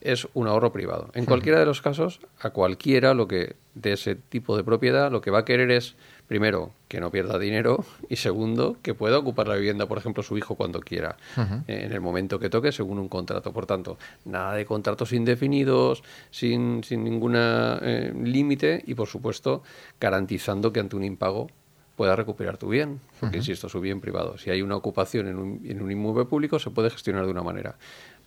es 0.00 0.28
un 0.34 0.48
ahorro 0.48 0.72
privado. 0.72 1.10
En 1.14 1.24
cualquiera 1.24 1.58
de 1.58 1.66
los 1.66 1.82
casos, 1.82 2.20
a 2.40 2.50
cualquiera 2.50 3.14
lo 3.14 3.28
que 3.28 3.56
de 3.74 3.92
ese 3.92 4.14
tipo 4.16 4.56
de 4.56 4.64
propiedad 4.64 5.10
lo 5.10 5.20
que 5.20 5.30
va 5.30 5.40
a 5.40 5.44
querer 5.44 5.70
es 5.70 5.94
primero, 6.26 6.72
que 6.88 7.00
no 7.00 7.10
pierda 7.10 7.38
dinero 7.38 7.84
y 8.08 8.16
segundo, 8.16 8.76
que 8.82 8.94
pueda 8.94 9.18
ocupar 9.18 9.48
la 9.48 9.56
vivienda, 9.56 9.86
por 9.86 9.98
ejemplo, 9.98 10.22
su 10.22 10.36
hijo 10.36 10.56
cuando 10.56 10.80
quiera, 10.80 11.16
eh, 11.36 11.84
en 11.84 11.92
el 11.92 12.00
momento 12.00 12.38
que 12.38 12.50
toque, 12.50 12.70
según 12.70 12.98
un 12.98 13.08
contrato. 13.08 13.52
Por 13.52 13.66
tanto, 13.66 13.98
nada 14.26 14.54
de 14.54 14.66
contratos 14.66 15.12
indefinidos, 15.12 16.02
sin, 16.30 16.84
sin 16.84 17.02
ningún 17.02 17.34
eh, 17.36 18.12
límite 18.22 18.84
y, 18.86 18.94
por 18.94 19.08
supuesto, 19.08 19.62
garantizando 19.98 20.72
que 20.72 20.80
ante 20.80 20.96
un 20.96 21.04
impago 21.04 21.48
pueda 21.96 22.14
recuperar 22.14 22.58
tu 22.58 22.68
bien, 22.68 23.00
porque, 23.18 23.38
insisto, 23.38 23.68
su 23.68 23.80
bien 23.80 24.00
privado. 24.00 24.38
Si 24.38 24.50
hay 24.50 24.62
una 24.62 24.76
ocupación 24.76 25.26
en 25.26 25.36
un, 25.36 25.60
en 25.64 25.82
un 25.82 25.90
inmueble 25.90 26.26
público, 26.26 26.58
se 26.58 26.70
puede 26.70 26.90
gestionar 26.90 27.24
de 27.24 27.32
una 27.32 27.42
manera 27.42 27.76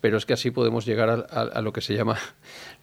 pero 0.02 0.18
es 0.18 0.26
que 0.26 0.34
así 0.34 0.52
podemos 0.52 0.86
llegar 0.86 1.10
a, 1.10 1.42
a, 1.42 1.62
lo 1.62 1.72
que 1.72 1.82
se 1.82 1.96
llama 1.96 2.18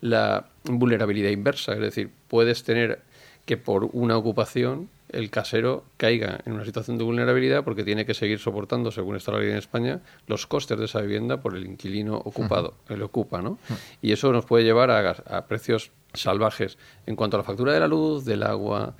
la 0.01 0.47
vulnerabilidad 0.63 1.29
inversa, 1.29 1.73
es 1.73 1.79
decir, 1.79 2.09
puedes 2.27 2.63
tener 2.63 3.01
que 3.45 3.57
por 3.57 3.89
una 3.93 4.17
ocupación 4.17 4.89
el 5.09 5.29
casero 5.29 5.85
caiga 5.97 6.39
en 6.45 6.53
una 6.53 6.65
situación 6.65 6.97
de 6.97 7.03
vulnerabilidad 7.03 7.63
porque 7.63 7.83
tiene 7.83 8.05
que 8.05 8.13
seguir 8.13 8.39
soportando, 8.39 8.91
según 8.91 9.15
está 9.15 9.31
la 9.31 9.39
ley 9.39 9.51
en 9.51 9.57
España, 9.57 10.01
los 10.27 10.47
costes 10.47 10.77
de 10.77 10.85
esa 10.85 11.01
vivienda 11.01 11.41
por 11.41 11.55
el 11.55 11.65
inquilino 11.65 12.15
ocupado, 12.17 12.75
el 12.89 13.01
ocupa, 13.01 13.41
¿no? 13.41 13.57
Y 14.01 14.11
eso 14.11 14.31
nos 14.31 14.45
puede 14.45 14.63
llevar 14.63 14.91
a, 14.91 15.47
precios 15.47 15.91
salvajes 16.13 16.77
en 17.05 17.15
cuanto 17.15 17.37
a 17.37 17.39
la 17.39 17.43
factura 17.43 17.73
de 17.73 17.79
la 17.79 17.87
luz, 17.87 18.25
del 18.25 18.43
agua, 18.43 18.95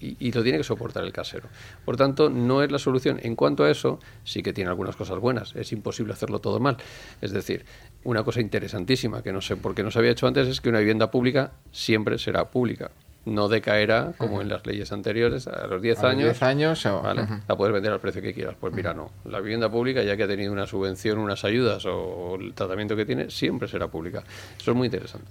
y, 0.00 0.16
y, 0.18 0.32
lo 0.32 0.42
tiene 0.42 0.58
que 0.58 0.64
soportar 0.64 1.04
el 1.04 1.12
casero. 1.12 1.48
Por 1.84 1.96
tanto, 1.96 2.30
no 2.30 2.64
es 2.64 2.72
la 2.72 2.80
solución. 2.80 3.20
En 3.22 3.36
cuanto 3.36 3.62
a 3.62 3.70
eso, 3.70 4.00
sí 4.24 4.42
que 4.42 4.52
tiene 4.52 4.70
algunas 4.70 4.96
cosas 4.96 5.20
buenas. 5.20 5.54
Es 5.54 5.70
imposible 5.70 6.12
hacerlo 6.12 6.40
todo 6.40 6.58
mal. 6.58 6.78
Es 7.20 7.30
decir, 7.30 7.64
una 8.02 8.24
cosa 8.24 8.40
interesantísima 8.40 9.22
que 9.22 9.32
no 9.32 9.40
sé 9.40 9.56
por 9.56 9.76
qué 9.76 9.84
no 9.84 9.92
se 9.92 10.00
había 10.00 10.10
hecho 10.10 10.26
antes 10.26 10.48
es 10.48 10.60
que 10.60 10.68
una 10.68 10.80
vivienda 10.80 11.12
pública 11.12 11.52
siempre 11.70 12.18
será 12.18 12.50
pública 12.50 12.90
no 13.28 13.48
decaerá 13.48 14.12
como 14.16 14.40
en 14.40 14.48
las 14.48 14.66
leyes 14.66 14.90
anteriores 14.92 15.46
a 15.46 15.66
los 15.66 15.80
10 15.80 16.04
años. 16.04 16.24
10 16.24 16.42
años 16.42 16.84
la 16.84 17.56
puedes 17.56 17.72
vender 17.72 17.92
al 17.92 18.00
precio 18.00 18.22
que 18.22 18.34
quieras. 18.34 18.56
Pues 18.58 18.72
mira, 18.72 18.94
no. 18.94 19.10
La 19.24 19.40
vivienda 19.40 19.70
pública, 19.70 20.02
ya 20.02 20.16
que 20.16 20.24
ha 20.24 20.28
tenido 20.28 20.52
una 20.52 20.66
subvención, 20.66 21.18
unas 21.18 21.44
ayudas 21.44 21.84
o 21.86 22.36
el 22.40 22.54
tratamiento 22.54 22.96
que 22.96 23.04
tiene, 23.04 23.30
siempre 23.30 23.68
será 23.68 23.88
pública. 23.88 24.22
Eso 24.58 24.70
es 24.70 24.76
muy 24.76 24.86
interesante. 24.86 25.28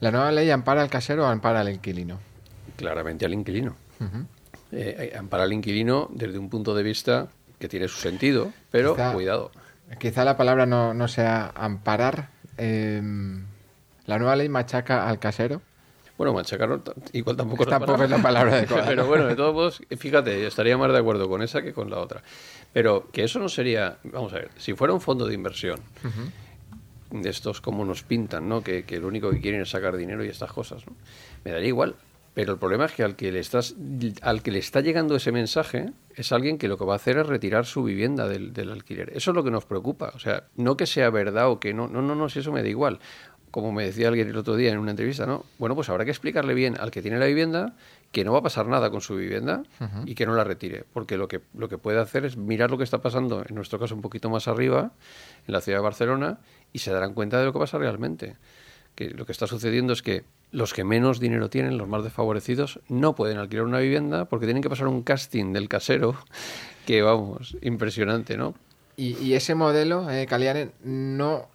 ¿La 0.00 0.10
nueva 0.10 0.32
ley 0.32 0.50
ampara 0.50 0.82
al 0.82 0.90
casero 0.90 1.24
o 1.24 1.26
ampara 1.26 1.60
al 1.60 1.68
inquilino? 1.68 2.18
Claramente 2.76 3.24
al 3.24 3.34
inquilino. 3.34 3.76
Eh, 4.72 5.12
eh, 5.12 5.16
ampara 5.16 5.44
al 5.44 5.52
inquilino 5.52 6.08
desde 6.12 6.38
un 6.38 6.50
punto 6.50 6.74
de 6.74 6.82
vista 6.82 7.28
que 7.58 7.68
tiene 7.68 7.86
su 7.86 8.00
sentido, 8.00 8.52
pero 8.70 8.96
cuidado. 9.12 9.52
Quizá 9.98 10.24
la 10.24 10.36
palabra 10.36 10.66
no, 10.66 11.08
sea 11.08 11.52
amparar. 11.54 12.30
Em, 12.56 13.44
¿La 14.06 14.18
nueva 14.18 14.34
ley 14.34 14.48
machaca 14.48 15.08
al 15.08 15.18
casero? 15.18 15.62
Bueno, 16.22 16.34
machacar 16.34 16.80
igual 17.14 17.36
tampoco, 17.36 17.66
tampoco 17.66 18.04
es 18.04 18.10
la 18.10 18.22
palabra 18.22 18.60
de 18.60 18.66
Pero 18.86 19.08
bueno, 19.08 19.26
de 19.26 19.34
todos 19.34 19.52
modos, 19.52 19.82
fíjate, 19.98 20.46
estaría 20.46 20.78
más 20.78 20.92
de 20.92 20.98
acuerdo 20.98 21.28
con 21.28 21.42
esa 21.42 21.62
que 21.62 21.72
con 21.72 21.90
la 21.90 21.98
otra. 21.98 22.22
Pero 22.72 23.10
que 23.10 23.24
eso 23.24 23.40
no 23.40 23.48
sería, 23.48 23.98
vamos 24.04 24.32
a 24.32 24.36
ver, 24.36 24.50
si 24.56 24.72
fuera 24.74 24.94
un 24.94 25.00
fondo 25.00 25.26
de 25.26 25.34
inversión, 25.34 25.80
de 27.10 27.28
estos 27.28 27.60
como 27.60 27.84
nos 27.84 28.04
pintan, 28.04 28.48
¿no? 28.48 28.62
Que, 28.62 28.84
que, 28.84 29.00
lo 29.00 29.08
único 29.08 29.32
que 29.32 29.40
quieren 29.40 29.62
es 29.62 29.70
sacar 29.70 29.96
dinero 29.96 30.24
y 30.24 30.28
estas 30.28 30.52
cosas, 30.52 30.86
¿no? 30.86 30.92
Me 31.42 31.50
daría 31.50 31.66
igual. 31.66 31.96
Pero 32.34 32.52
el 32.52 32.58
problema 32.60 32.84
es 32.84 32.92
que 32.92 33.02
al 33.02 33.16
que 33.16 33.32
le 33.32 33.40
estás, 33.40 33.74
al 34.22 34.42
que 34.42 34.52
le 34.52 34.60
está 34.60 34.80
llegando 34.80 35.16
ese 35.16 35.32
mensaje 35.32 35.90
es 36.14 36.30
alguien 36.30 36.56
que 36.56 36.68
lo 36.68 36.78
que 36.78 36.84
va 36.84 36.92
a 36.92 36.96
hacer 36.96 37.18
es 37.18 37.26
retirar 37.26 37.66
su 37.66 37.82
vivienda 37.82 38.28
del, 38.28 38.52
del 38.52 38.70
alquiler. 38.70 39.10
Eso 39.14 39.32
es 39.32 39.34
lo 39.34 39.42
que 39.42 39.50
nos 39.50 39.64
preocupa. 39.64 40.12
O 40.14 40.20
sea, 40.20 40.44
no 40.56 40.76
que 40.76 40.86
sea 40.86 41.10
verdad 41.10 41.50
o 41.50 41.58
que 41.58 41.74
no, 41.74 41.88
no, 41.88 42.00
no, 42.00 42.14
no, 42.14 42.28
si 42.28 42.38
eso 42.38 42.52
me 42.52 42.62
da 42.62 42.68
igual 42.68 43.00
como 43.52 43.70
me 43.70 43.84
decía 43.84 44.08
alguien 44.08 44.28
el 44.28 44.36
otro 44.36 44.56
día 44.56 44.72
en 44.72 44.78
una 44.78 44.90
entrevista, 44.92 45.26
¿no? 45.26 45.44
Bueno, 45.58 45.74
pues 45.74 45.90
habrá 45.90 46.06
que 46.06 46.10
explicarle 46.10 46.54
bien 46.54 46.74
al 46.80 46.90
que 46.90 47.02
tiene 47.02 47.18
la 47.18 47.26
vivienda 47.26 47.74
que 48.10 48.24
no 48.24 48.32
va 48.32 48.38
a 48.38 48.42
pasar 48.42 48.66
nada 48.66 48.90
con 48.90 49.02
su 49.02 49.14
vivienda 49.14 49.62
y 50.06 50.14
que 50.14 50.24
no 50.24 50.34
la 50.34 50.42
retire, 50.42 50.84
porque 50.92 51.18
lo 51.18 51.28
que, 51.28 51.42
lo 51.54 51.68
que 51.68 51.76
puede 51.76 52.00
hacer 52.00 52.24
es 52.24 52.36
mirar 52.38 52.70
lo 52.70 52.78
que 52.78 52.84
está 52.84 53.02
pasando, 53.02 53.44
en 53.46 53.54
nuestro 53.54 53.78
caso 53.78 53.94
un 53.94 54.00
poquito 54.00 54.30
más 54.30 54.48
arriba, 54.48 54.92
en 55.46 55.52
la 55.52 55.60
ciudad 55.60 55.78
de 55.78 55.82
Barcelona, 55.82 56.38
y 56.72 56.78
se 56.78 56.92
darán 56.92 57.12
cuenta 57.12 57.38
de 57.38 57.44
lo 57.44 57.52
que 57.52 57.58
pasa 57.58 57.76
realmente. 57.78 58.36
Que 58.94 59.10
lo 59.10 59.26
que 59.26 59.32
está 59.32 59.46
sucediendo 59.46 59.92
es 59.92 60.02
que 60.02 60.24
los 60.50 60.72
que 60.72 60.84
menos 60.84 61.20
dinero 61.20 61.50
tienen, 61.50 61.76
los 61.76 61.88
más 61.88 62.04
desfavorecidos, 62.04 62.80
no 62.88 63.14
pueden 63.14 63.36
alquilar 63.36 63.66
una 63.66 63.80
vivienda 63.80 64.26
porque 64.26 64.46
tienen 64.46 64.62
que 64.62 64.70
pasar 64.70 64.88
un 64.88 65.02
casting 65.02 65.52
del 65.52 65.68
casero 65.68 66.16
que, 66.86 67.02
vamos, 67.02 67.56
impresionante, 67.60 68.36
¿no? 68.36 68.54
Y, 68.96 69.32
ese 69.32 69.54
modelo, 69.54 70.10
eh, 70.10 70.26
no 70.84 71.48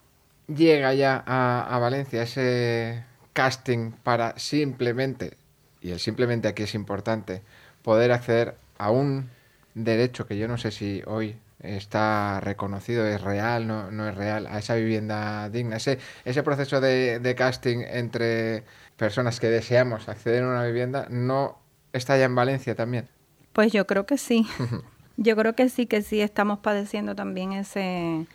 llega 0.47 0.93
ya 0.93 1.23
a, 1.25 1.77
Valencia 1.79 2.23
ese 2.23 3.03
casting 3.33 3.91
para 3.91 4.37
simplemente, 4.37 5.37
y 5.81 5.91
el 5.91 5.99
simplemente 5.99 6.47
aquí 6.47 6.63
es 6.63 6.73
importante, 6.75 7.41
poder 7.81 8.11
acceder 8.11 8.55
a 8.77 8.91
un 8.91 9.29
derecho 9.73 10.27
que 10.27 10.37
yo 10.37 10.47
no 10.47 10.57
sé 10.57 10.71
si 10.71 11.01
hoy 11.05 11.37
está 11.59 12.39
reconocido, 12.39 13.05
es 13.07 13.21
real, 13.21 13.67
no, 13.67 13.91
no 13.91 14.07
es 14.07 14.15
real, 14.15 14.47
a 14.47 14.59
esa 14.59 14.75
vivienda 14.75 15.49
digna, 15.49 15.77
ese, 15.77 15.99
ese 16.25 16.43
proceso 16.43 16.81
de, 16.81 17.19
de, 17.19 17.35
casting 17.35 17.79
entre 17.87 18.63
personas 18.95 19.39
que 19.39 19.47
deseamos 19.47 20.07
acceder 20.07 20.43
a 20.43 20.47
una 20.47 20.65
vivienda, 20.65 21.07
¿no 21.09 21.59
está 21.93 22.17
ya 22.17 22.25
en 22.25 22.35
Valencia 22.35 22.75
también? 22.75 23.07
Pues 23.53 23.71
yo 23.71 23.87
creo 23.87 24.05
que 24.05 24.17
sí. 24.17 24.47
yo 25.17 25.35
creo 25.35 25.53
que 25.53 25.69
sí, 25.69 25.87
que 25.87 26.01
sí 26.01 26.21
estamos 26.21 26.59
padeciendo 26.59 27.15
también 27.15 27.53
ese, 27.53 28.27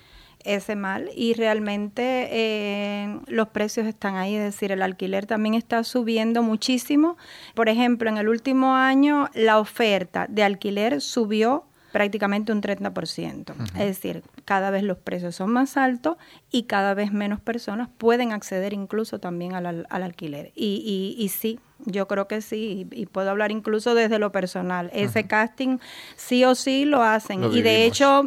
ese 0.45 0.77
mal 0.77 1.11
y 1.15 1.35
realmente 1.35 2.29
eh, 2.31 3.21
los 3.27 3.49
precios 3.49 3.87
están 3.87 4.17
ahí, 4.17 4.37
es 4.37 4.43
decir, 4.43 4.73
el 4.73 4.83
alquiler 4.83 5.27
también 5.27 5.55
está 5.55 5.85
subiendo 5.85 6.43
muchísimo. 6.43 7.17
Por 7.55 7.69
ejemplo, 7.69 8.09
en 8.09 8.19
el 8.19 8.29
último 8.29 8.75
año 8.75 9.29
la 9.35 9.59
oferta 9.59 10.27
de 10.29 10.43
alquiler 10.43 11.01
subió 11.01 11.65
prácticamente 11.93 12.53
un 12.53 12.63
30%. 12.63 13.55
Es 13.75 13.87
decir, 13.87 14.23
cada 14.45 14.71
vez 14.71 14.83
los 14.83 14.99
precios 14.99 15.37
son 15.37 15.51
más 15.51 15.77
altos 15.77 16.17
y 16.51 16.65
cada 16.65 16.95
vez 16.95 17.13
menos 17.13 17.41
personas 17.41 17.89
pueden 17.99 18.33
acceder 18.33 18.73
incluso 18.73 19.19
también 19.19 19.55
al, 19.55 19.87
alquiler. 19.91 20.53
Y, 20.55 20.83
y, 21.19 21.23
y 21.23 21.29
sí, 21.29 21.61
yo 21.85 22.07
creo 22.09 22.29
que 22.29 22.41
sí, 22.41 22.87
y 22.91 23.07
puedo 23.07 23.31
hablar 23.31 23.51
incluso 23.51 23.95
desde 23.95 24.19
lo 24.19 24.33
personal. 24.33 24.91
Ese 24.93 25.27
casting 25.27 25.79
sí 26.17 26.45
o 26.45 26.55
sí 26.55 26.85
lo 26.85 27.03
hacen. 27.03 27.45
y 27.53 27.63
de 27.63 27.85
hecho 27.85 28.25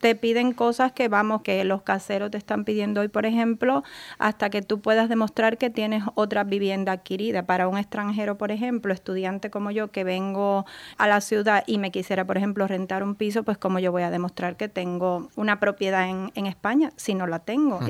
te 0.00 0.14
piden 0.14 0.52
cosas 0.52 0.92
que, 0.92 1.08
vamos, 1.08 1.42
que 1.42 1.64
los 1.64 1.82
caseros 1.82 2.30
te 2.30 2.38
están 2.38 2.64
pidiendo 2.64 3.00
hoy, 3.00 3.08
por 3.08 3.26
ejemplo, 3.26 3.84
hasta 4.18 4.50
que 4.50 4.62
tú 4.62 4.80
puedas 4.80 5.08
demostrar 5.08 5.58
que 5.58 5.70
tienes 5.70 6.04
otra 6.14 6.44
vivienda 6.44 6.92
adquirida. 6.92 7.44
Para 7.44 7.68
un 7.68 7.78
extranjero, 7.78 8.38
por 8.38 8.50
ejemplo, 8.50 8.92
estudiante 8.92 9.50
como 9.50 9.70
yo, 9.70 9.88
que 9.88 10.04
vengo 10.04 10.64
a 10.96 11.06
la 11.06 11.20
ciudad 11.20 11.64
y 11.66 11.78
me 11.78 11.90
quisiera, 11.90 12.24
por 12.24 12.36
ejemplo, 12.36 12.66
rentar 12.66 13.02
un 13.02 13.14
piso, 13.14 13.42
pues 13.42 13.58
como 13.58 13.78
yo 13.78 13.92
voy 13.92 14.02
a 14.02 14.10
demostrar 14.10 14.56
que 14.56 14.68
tengo 14.68 15.28
una 15.36 15.60
propiedad 15.60 16.08
en, 16.08 16.32
en 16.34 16.46
España 16.46 16.92
si 16.96 17.14
no 17.14 17.26
la 17.26 17.40
tengo. 17.40 17.80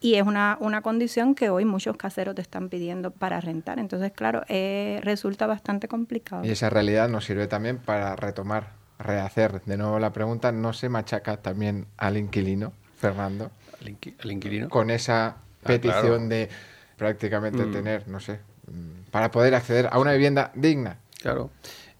y 0.00 0.14
es 0.14 0.26
una, 0.26 0.56
una 0.60 0.82
condición 0.82 1.34
que 1.34 1.50
hoy 1.50 1.64
muchos 1.64 1.96
caseros 1.96 2.34
te 2.34 2.42
están 2.42 2.68
pidiendo 2.68 3.10
para 3.10 3.40
rentar. 3.40 3.78
Entonces, 3.78 4.12
claro, 4.12 4.42
eh, 4.48 5.00
resulta 5.02 5.46
bastante 5.46 5.88
complicado. 5.88 6.44
Y 6.44 6.50
esa 6.50 6.70
realidad 6.70 7.08
nos 7.08 7.24
sirve 7.24 7.46
también 7.46 7.78
para 7.78 8.16
retomar, 8.16 8.72
rehacer 8.98 9.62
de 9.62 9.76
nuevo 9.76 9.98
la 9.98 10.12
pregunta, 10.12 10.52
¿no 10.52 10.72
se 10.72 10.88
machaca 10.88 11.38
también 11.38 11.86
al 11.96 12.16
inquilino, 12.16 12.72
Fernando? 12.98 13.50
¿Al, 13.80 14.30
inquilino? 14.30 14.68
Con 14.68 14.90
esa 14.90 15.26
ah, 15.26 15.36
petición 15.62 16.28
de 16.28 16.48
prácticamente 16.96 17.64
mm. 17.64 17.72
tener, 17.72 18.08
no 18.08 18.20
sé, 18.20 18.40
mm, 18.66 19.10
para 19.10 19.30
poder 19.30 19.54
acceder 19.54 19.88
a 19.90 19.98
una 19.98 20.12
vivienda 20.12 20.50
digna. 20.54 20.98
Claro. 21.20 21.50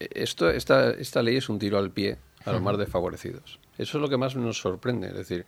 E, 0.00 0.08
esto, 0.14 0.50
esta, 0.50 0.90
esta 0.90 1.22
ley 1.22 1.36
es 1.36 1.48
un 1.48 1.58
tiro 1.58 1.78
al 1.78 1.90
pie 1.90 2.18
a 2.44 2.52
los 2.52 2.62
más 2.62 2.78
desfavorecidos. 2.78 3.58
Eso 3.78 3.98
es 3.98 4.02
lo 4.02 4.08
que 4.08 4.16
más 4.16 4.36
nos 4.36 4.58
sorprende. 4.58 5.08
Es 5.08 5.14
decir, 5.14 5.44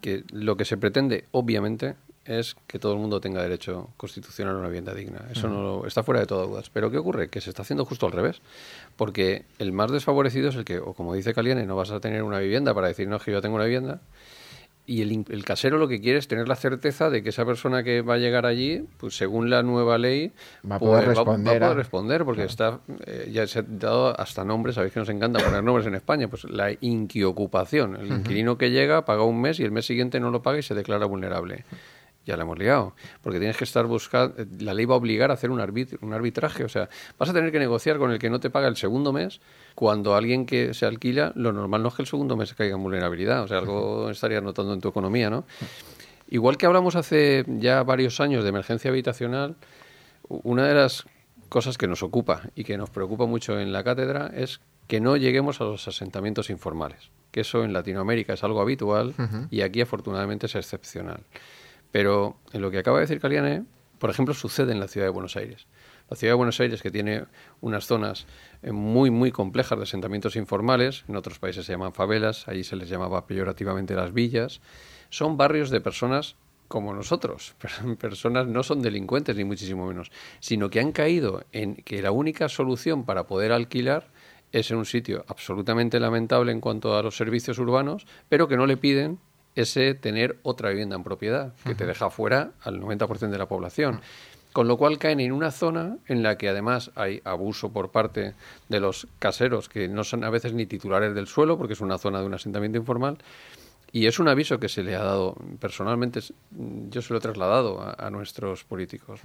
que 0.00 0.24
lo 0.30 0.56
que 0.56 0.64
se 0.64 0.76
pretende, 0.76 1.24
obviamente, 1.32 1.96
es 2.24 2.56
que 2.66 2.78
todo 2.78 2.94
el 2.94 2.98
mundo 2.98 3.20
tenga 3.20 3.42
derecho 3.42 3.90
constitucional 3.96 4.54
a 4.54 4.58
una 4.58 4.68
vivienda 4.68 4.94
digna. 4.94 5.20
Eso 5.30 5.48
no 5.48 5.86
está 5.86 6.02
fuera 6.02 6.20
de 6.20 6.26
todas 6.26 6.48
dudas. 6.48 6.70
Pero 6.70 6.90
¿qué 6.90 6.98
ocurre? 6.98 7.28
Que 7.28 7.40
se 7.40 7.50
está 7.50 7.62
haciendo 7.62 7.84
justo 7.84 8.06
al 8.06 8.12
revés. 8.12 8.40
Porque 8.96 9.44
el 9.58 9.72
más 9.72 9.90
desfavorecido 9.90 10.48
es 10.48 10.56
el 10.56 10.64
que, 10.64 10.78
o 10.78 10.94
como 10.94 11.14
dice 11.14 11.34
Caliane, 11.34 11.66
no 11.66 11.76
vas 11.76 11.90
a 11.90 12.00
tener 12.00 12.22
una 12.22 12.38
vivienda 12.38 12.72
para 12.74 12.88
decir, 12.88 13.08
no, 13.08 13.18
que 13.18 13.32
yo 13.32 13.42
tengo 13.42 13.56
una 13.56 13.64
vivienda. 13.64 14.00
Y 14.86 15.00
el, 15.00 15.44
casero 15.46 15.78
lo 15.78 15.88
que 15.88 16.02
quiere 16.02 16.18
es 16.18 16.28
tener 16.28 16.46
la 16.46 16.56
certeza 16.56 17.08
de 17.08 17.22
que 17.22 17.30
esa 17.30 17.46
persona 17.46 17.82
que 17.82 18.02
va 18.02 18.14
a 18.14 18.18
llegar 18.18 18.44
allí, 18.44 18.86
pues 18.98 19.16
según 19.16 19.48
la 19.48 19.62
nueva 19.62 19.96
ley, 19.96 20.32
va 20.70 20.76
a 20.76 20.78
poder 20.78 21.06
pues, 21.06 21.16
responder. 21.16 21.62
Va, 21.62 21.70
a 21.70 21.74
responder, 21.74 22.24
porque 22.26 22.44
está 22.44 22.80
eh, 23.06 23.30
ya 23.32 23.46
se 23.46 23.60
ha 23.60 23.64
dado 23.66 24.20
hasta 24.20 24.44
nombres, 24.44 24.74
sabéis 24.74 24.92
que 24.92 25.00
nos 25.00 25.08
encanta 25.08 25.42
poner 25.42 25.64
nombres 25.64 25.86
en 25.86 25.94
España, 25.94 26.28
pues 26.28 26.44
la 26.44 26.70
inquiocupación. 26.82 27.96
El 27.96 28.08
inquilino 28.08 28.58
que 28.58 28.72
llega 28.72 29.06
paga 29.06 29.24
un 29.24 29.40
mes 29.40 29.58
y 29.58 29.62
el 29.62 29.72
mes 29.72 29.86
siguiente 29.86 30.20
no 30.20 30.30
lo 30.30 30.42
paga 30.42 30.58
y 30.58 30.62
se 30.62 30.74
declara 30.74 31.06
vulnerable 31.06 31.64
ya 32.26 32.36
la 32.36 32.42
hemos 32.42 32.58
liado. 32.58 32.94
Porque 33.22 33.38
tienes 33.38 33.56
que 33.56 33.64
estar 33.64 33.86
buscando. 33.86 34.34
La 34.60 34.74
ley 34.74 34.84
va 34.84 34.94
a 34.94 34.98
obligar 34.98 35.30
a 35.30 35.34
hacer 35.34 35.50
un, 35.50 35.60
un 36.00 36.12
arbitraje. 36.12 36.64
O 36.64 36.68
sea, 36.68 36.88
vas 37.18 37.28
a 37.28 37.32
tener 37.32 37.52
que 37.52 37.58
negociar 37.58 37.98
con 37.98 38.10
el 38.10 38.18
que 38.18 38.30
no 38.30 38.40
te 38.40 38.50
paga 38.50 38.68
el 38.68 38.76
segundo 38.76 39.12
mes, 39.12 39.40
cuando 39.74 40.14
alguien 40.14 40.46
que 40.46 40.74
se 40.74 40.86
alquila, 40.86 41.32
lo 41.34 41.52
normal 41.52 41.82
no 41.82 41.88
es 41.88 41.94
que 41.94 42.02
el 42.02 42.08
segundo 42.08 42.36
mes 42.36 42.54
caiga 42.54 42.76
en 42.76 42.82
vulnerabilidad. 42.82 43.42
O 43.42 43.48
sea, 43.48 43.58
algo 43.58 44.10
estarías 44.10 44.42
notando 44.42 44.72
en 44.72 44.80
tu 44.80 44.88
economía, 44.88 45.30
¿no? 45.30 45.44
Igual 46.28 46.56
que 46.56 46.66
hablamos 46.66 46.96
hace 46.96 47.44
ya 47.46 47.82
varios 47.82 48.20
años 48.20 48.42
de 48.42 48.48
emergencia 48.48 48.90
habitacional, 48.90 49.56
una 50.28 50.66
de 50.66 50.74
las 50.74 51.04
cosas 51.48 51.78
que 51.78 51.86
nos 51.86 52.02
ocupa 52.02 52.42
y 52.54 52.64
que 52.64 52.76
nos 52.76 52.90
preocupa 52.90 53.26
mucho 53.26 53.60
en 53.60 53.72
la 53.72 53.84
cátedra 53.84 54.30
es 54.34 54.60
que 54.88 55.00
no 55.00 55.16
lleguemos 55.16 55.60
a 55.60 55.64
los 55.64 55.86
asentamientos 55.86 56.50
informales, 56.50 57.10
que 57.30 57.40
eso 57.40 57.64
en 57.64 57.72
Latinoamérica 57.72 58.34
es 58.34 58.44
algo 58.44 58.60
habitual 58.60 59.14
y 59.50 59.60
aquí 59.60 59.80
afortunadamente 59.80 60.46
es 60.46 60.54
excepcional. 60.56 61.20
Pero 61.94 62.40
en 62.52 62.60
lo 62.60 62.72
que 62.72 62.78
acaba 62.78 62.98
de 62.98 63.02
decir 63.02 63.20
Caliane, 63.20 63.62
por 64.00 64.10
ejemplo, 64.10 64.34
sucede 64.34 64.72
en 64.72 64.80
la 64.80 64.88
ciudad 64.88 65.06
de 65.06 65.12
Buenos 65.12 65.36
Aires. 65.36 65.68
La 66.10 66.16
ciudad 66.16 66.32
de 66.32 66.36
Buenos 66.36 66.58
Aires, 66.58 66.82
que 66.82 66.90
tiene 66.90 67.26
unas 67.60 67.86
zonas 67.86 68.26
eh, 68.64 68.72
muy, 68.72 69.12
muy 69.12 69.30
complejas 69.30 69.78
de 69.78 69.84
asentamientos 69.84 70.34
informales, 70.34 71.04
en 71.06 71.14
otros 71.14 71.38
países 71.38 71.66
se 71.66 71.70
llaman 71.70 71.92
favelas, 71.92 72.48
allí 72.48 72.64
se 72.64 72.74
les 72.74 72.88
llamaba 72.88 73.28
peyorativamente 73.28 73.94
las 73.94 74.12
villas, 74.12 74.60
son 75.08 75.36
barrios 75.36 75.70
de 75.70 75.80
personas 75.80 76.34
como 76.66 76.92
nosotros. 76.92 77.54
Personas 78.00 78.48
no 78.48 78.64
son 78.64 78.82
delincuentes, 78.82 79.36
ni 79.36 79.44
muchísimo 79.44 79.86
menos, 79.86 80.10
sino 80.40 80.70
que 80.70 80.80
han 80.80 80.90
caído 80.90 81.44
en 81.52 81.76
que 81.76 82.02
la 82.02 82.10
única 82.10 82.48
solución 82.48 83.04
para 83.04 83.28
poder 83.28 83.52
alquilar 83.52 84.08
es 84.50 84.68
en 84.72 84.78
un 84.78 84.84
sitio 84.84 85.24
absolutamente 85.28 86.00
lamentable 86.00 86.50
en 86.50 86.60
cuanto 86.60 86.96
a 86.96 87.04
los 87.04 87.16
servicios 87.16 87.60
urbanos, 87.60 88.04
pero 88.28 88.48
que 88.48 88.56
no 88.56 88.66
le 88.66 88.76
piden 88.76 89.20
ese 89.54 89.94
tener 89.94 90.38
otra 90.42 90.70
vivienda 90.70 90.96
en 90.96 91.04
propiedad, 91.04 91.52
que 91.64 91.74
te 91.74 91.86
deja 91.86 92.10
fuera 92.10 92.52
al 92.62 92.80
90% 92.80 93.30
de 93.30 93.38
la 93.38 93.46
población. 93.46 94.00
Con 94.52 94.68
lo 94.68 94.76
cual 94.76 94.98
caen 94.98 95.18
en 95.18 95.32
una 95.32 95.50
zona 95.50 95.98
en 96.06 96.22
la 96.22 96.38
que 96.38 96.48
además 96.48 96.92
hay 96.94 97.20
abuso 97.24 97.72
por 97.72 97.90
parte 97.90 98.34
de 98.68 98.80
los 98.80 99.08
caseros, 99.18 99.68
que 99.68 99.88
no 99.88 100.04
son 100.04 100.22
a 100.22 100.30
veces 100.30 100.52
ni 100.52 100.64
titulares 100.66 101.14
del 101.14 101.26
suelo, 101.26 101.58
porque 101.58 101.72
es 101.72 101.80
una 101.80 101.98
zona 101.98 102.20
de 102.20 102.26
un 102.26 102.34
asentamiento 102.34 102.78
informal, 102.78 103.18
y 103.94 104.08
es 104.08 104.18
un 104.18 104.26
aviso 104.26 104.58
que 104.58 104.68
se 104.68 104.82
le 104.82 104.96
ha 104.96 105.04
dado, 105.04 105.36
personalmente, 105.60 106.18
yo 106.50 107.00
se 107.00 107.12
lo 107.12 107.20
he 107.20 107.22
trasladado 107.22 107.80
a, 107.96 108.10
nuestros 108.10 108.64
políticos. 108.64 109.20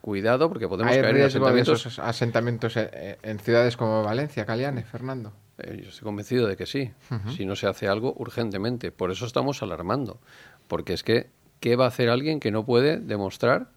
Cuidado, 0.00 0.48
porque 0.48 0.68
podemos 0.68 0.94
caer 0.94 1.16
en 1.16 1.24
asentamientos. 1.24 1.98
asentamientos 1.98 2.74
en, 2.76 3.40
ciudades 3.40 3.76
como 3.76 4.04
Valencia, 4.04 4.46
Caliane, 4.46 4.84
Fernando? 4.84 5.32
Eh, 5.58 5.80
yo 5.82 5.88
estoy 5.88 6.04
convencido 6.04 6.46
de 6.46 6.56
que 6.56 6.66
sí, 6.66 6.92
si 7.36 7.46
no 7.46 7.56
se 7.56 7.66
hace 7.66 7.88
algo 7.88 8.14
urgentemente. 8.16 8.92
Por 8.92 9.10
eso 9.10 9.26
estamos 9.26 9.60
alarmando. 9.64 10.20
Porque 10.68 10.92
es 10.92 11.02
que, 11.02 11.30
¿qué 11.58 11.74
va 11.74 11.86
a 11.86 11.88
hacer 11.88 12.08
alguien 12.08 12.38
que 12.38 12.52
no 12.52 12.64
puede 12.64 13.00
demostrar 13.00 13.72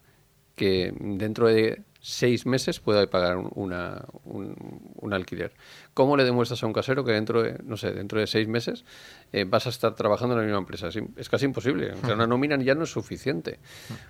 que 0.56 0.94
dentro 1.00 1.48
de 1.48 1.82
seis 2.02 2.46
meses 2.46 2.80
pueda 2.80 3.06
pagar 3.08 3.38
una, 3.38 4.06
un, 4.24 5.14
alquiler. 5.14 5.52
¿Cómo 5.94 6.16
le 6.16 6.24
demuestras 6.24 6.64
a 6.64 6.68
un 6.68 6.74
casero 6.74 7.04
que 7.04 7.12
dentro 7.12 7.44
de, 7.44 7.60
no 7.64 7.78
sé, 7.78 7.92
dentro 7.92 8.20
de 8.20 8.28
seis 8.28 8.48
meses 8.48 8.86
eh, 9.34 9.46
vas 9.46 9.66
a 9.66 9.70
estar 9.70 9.96
trabajando 9.96 10.36
en 10.36 10.42
la 10.42 10.46
misma 10.46 10.60
empresa? 10.60 10.90
Es, 11.18 11.30
casi 11.30 11.46
imposible. 11.46 11.92
O 11.94 12.06
sea, 12.06 12.16
una 12.16 12.28
nómina 12.28 12.58
ya 12.58 12.76
no 12.76 12.84
es 12.84 12.92
suficiente. 12.92 13.60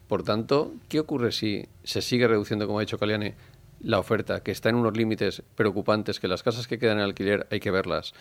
Por 0.08 0.24
tanto, 0.24 0.74
¿qué 0.88 1.00
ocurre 1.00 1.32
si 1.32 1.68
se 1.84 2.02
sigue 2.02 2.28
reduciendo, 2.28 2.68
como 2.68 2.80
ha 2.80 2.82
dicho 2.82 3.00
Caliane, 3.00 3.36
la 3.82 4.00
oferta, 4.00 4.44
que 4.44 4.52
está 4.52 4.70
en 4.70 4.76
unos 4.76 4.96
límites 4.96 5.42
preocupantes, 5.56 6.20
que 6.20 6.28
las 6.28 6.44
casas 6.44 6.68
que 6.68 6.78
quedan 6.78 6.98
en 6.98 7.04
alquiler 7.06 7.48
hay 7.50 7.60
que 7.60 7.72
verlas? 7.72 8.14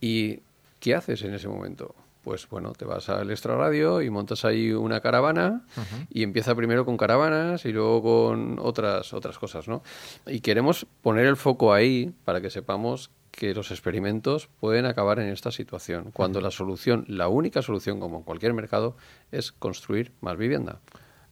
¿Y 0.00 0.40
qué 0.80 0.94
haces 0.94 1.22
en 1.22 1.34
ese 1.34 1.48
momento? 1.48 1.94
Pues 2.26 2.48
bueno, 2.48 2.72
te 2.72 2.84
vas 2.84 3.08
al 3.08 3.30
extraradio 3.30 4.02
y 4.02 4.10
montas 4.10 4.44
ahí 4.44 4.72
una 4.72 5.00
caravana 5.00 5.62
y 6.10 6.24
empieza 6.24 6.56
primero 6.56 6.84
con 6.84 6.96
caravanas 6.96 7.64
y 7.66 7.70
luego 7.70 8.02
con 8.02 8.58
otras, 8.58 9.14
otras 9.14 9.38
cosas, 9.38 9.68
¿no? 9.68 9.84
Y 10.26 10.40
queremos 10.40 10.88
poner 11.02 11.26
el 11.26 11.36
foco 11.36 11.72
ahí 11.72 12.12
para 12.24 12.40
que 12.40 12.50
sepamos 12.50 13.12
que 13.30 13.54
los 13.54 13.70
experimentos 13.70 14.48
pueden 14.58 14.86
acabar 14.86 15.20
en 15.20 15.28
esta 15.28 15.52
situación, 15.52 16.10
cuando 16.12 16.40
la 16.40 16.50
solución, 16.50 17.04
la 17.06 17.28
única 17.28 17.62
solución, 17.62 18.00
como 18.00 18.16
en 18.16 18.22
cualquier 18.24 18.54
mercado, 18.54 18.96
es 19.30 19.52
construir 19.52 20.12
más 20.20 20.36
vivienda. 20.36 20.80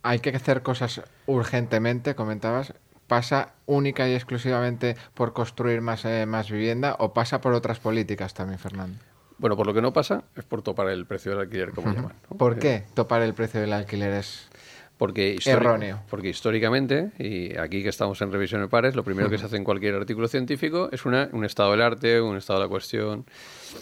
Hay 0.05 0.21
que 0.21 0.31
hacer 0.31 0.63
cosas 0.63 1.03
urgentemente, 1.27 2.15
comentabas. 2.15 2.73
¿Pasa 3.09 3.55
única 3.67 4.09
y 4.09 4.15
exclusivamente 4.15 4.95
por 5.15 5.33
construir 5.33 5.81
más, 5.81 6.05
eh, 6.05 6.25
más 6.25 6.53
vivienda 6.53 6.95
o 7.01 7.13
pasa 7.13 7.41
por 7.41 7.53
otras 7.53 7.81
políticas 7.81 8.33
también, 8.33 8.61
Fernando? 8.61 9.01
Bueno, 9.38 9.57
por 9.57 9.66
lo 9.66 9.75
que 9.75 9.83
no 9.83 9.92
pasa 9.92 10.25
es 10.37 10.44
por 10.44 10.62
topar 10.62 10.88
el 10.88 11.07
precio 11.07 11.33
del 11.33 11.40
alquiler, 11.40 11.70
como 11.73 11.92
llaman. 11.92 12.12
¿Por 12.38 12.59
qué 12.59 12.85
topar 12.94 13.23
el 13.23 13.35
precio 13.35 13.61
del 13.61 13.73
alquiler 13.73 14.12
es 14.12 14.49
porque 14.97 15.37
erróneo? 15.44 16.03
Porque 16.09 16.29
históricamente, 16.29 17.11
y 17.18 17.57
aquí 17.57 17.83
que 17.83 17.88
estamos 17.88 18.20
en 18.23 18.31
revisión 18.31 18.61
de 18.61 18.68
pares, 18.68 18.94
lo 18.94 19.03
primero 19.03 19.29
que 19.29 19.38
se 19.38 19.47
hace 19.47 19.57
en 19.57 19.64
cualquier 19.64 19.97
artículo 19.97 20.29
científico 20.29 20.88
es 20.92 21.05
una, 21.05 21.29
un 21.33 21.44
estado 21.44 21.73
del 21.73 21.83
arte, 21.83 22.20
un 22.20 22.37
estado 22.37 22.61
de 22.61 22.66
la 22.66 22.68
cuestión. 22.68 23.27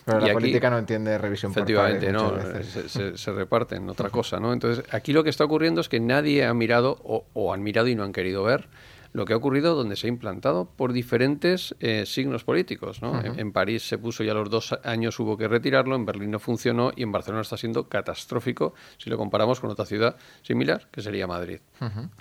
Pero 0.06 0.20
la 0.20 0.32
política 0.32 0.70
no 0.70 0.78
entiende 0.78 1.18
revisión 1.18 1.52
por 1.52 1.64
pares. 1.64 2.02
Efectivamente, 2.02 2.12
no, 2.12 2.88
se, 2.88 3.18
se, 3.18 3.32
reparten, 3.32 3.88
otra 3.90 4.08
cosa, 4.08 4.40
¿no? 4.40 4.54
Entonces, 4.54 4.84
aquí 4.90 5.12
lo 5.12 5.22
que 5.22 5.30
está 5.30 5.44
ocurriendo 5.44 5.82
es 5.82 5.90
que 5.90 6.00
nadie 6.00 6.46
ha 6.46 6.54
mirado, 6.54 6.98
o, 7.04 7.26
o 7.34 7.52
han 7.52 7.62
mirado 7.62 7.88
y 7.88 7.94
no 7.94 8.04
han 8.04 8.12
querido 8.12 8.42
ver, 8.42 8.68
lo 9.12 9.24
que 9.24 9.34
ha 9.34 9.36
ocurrido 9.36 9.74
donde 9.74 9.96
se 9.96 10.06
ha 10.06 10.08
implantado 10.08 10.64
por 10.64 10.92
diferentes 10.92 11.74
eh, 11.80 12.04
signos 12.06 12.44
políticos. 12.44 13.02
¿no? 13.02 13.22
en, 13.22 13.52
París 13.52 13.86
se 13.86 13.98
puso 13.98 14.24
y 14.24 14.28
a 14.28 14.34
los 14.34 14.48
dos 14.48 14.78
años 14.84 15.18
hubo 15.20 15.36
que 15.36 15.48
retirarlo, 15.48 15.94
en 15.94 16.06
Berlín 16.06 16.30
no 16.30 16.38
funcionó 16.38 16.92
y 16.96 17.02
en 17.02 17.12
Barcelona 17.12 17.42
está 17.42 17.56
siendo 17.56 17.88
catastrófico 17.88 18.74
si 18.96 19.10
lo 19.10 19.18
comparamos 19.18 19.60
con 19.60 19.70
otra 19.70 19.84
ciudad 19.84 20.16
similar, 20.42 20.88
que 20.90 21.02
sería 21.02 21.26
Madrid. 21.26 21.60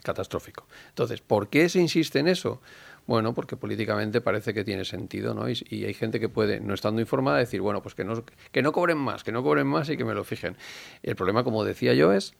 Catastrófico. 0.03 0.67
Entonces, 0.89 1.21
¿por 1.21 1.49
qué 1.49 1.69
se 1.69 1.79
insiste 1.79 2.19
en 2.19 2.27
eso? 2.27 2.61
Bueno, 3.07 3.33
porque 3.33 3.57
políticamente 3.57 4.21
parece 4.21 4.53
que 4.53 4.63
tiene 4.63 4.85
sentido, 4.85 5.33
¿no? 5.33 5.49
Y, 5.49 5.85
hay 5.85 5.93
gente 5.93 6.19
que 6.19 6.29
puede, 6.29 6.59
no 6.59 6.73
estando 6.73 7.01
informada, 7.01 7.37
decir, 7.37 7.61
bueno, 7.61 7.81
pues 7.81 7.95
que 7.95 8.03
no, 8.03 8.23
que 8.51 8.61
no 8.61 8.71
cobren 8.71 8.97
más, 8.97 9.23
que 9.23 9.31
no 9.31 9.43
cobren 9.43 9.67
más 9.67 9.89
y 9.89 9.97
que 9.97 10.05
me 10.05 10.13
lo 10.13 10.23
fijen. 10.23 10.55
El 11.03 11.15
problema, 11.15 11.43
como 11.43 11.63
decía 11.63 11.93
yo, 11.93 12.13
es, 12.13 12.35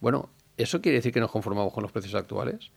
bueno, 0.00 0.30
¿eso 0.56 0.80
quiere 0.82 0.98
decir 0.98 1.12
que 1.12 1.20
nos 1.20 1.30
conformamos 1.30 1.72
con 1.72 1.82
los 1.82 1.92
precios 1.92 2.14
actuales? 2.14 2.70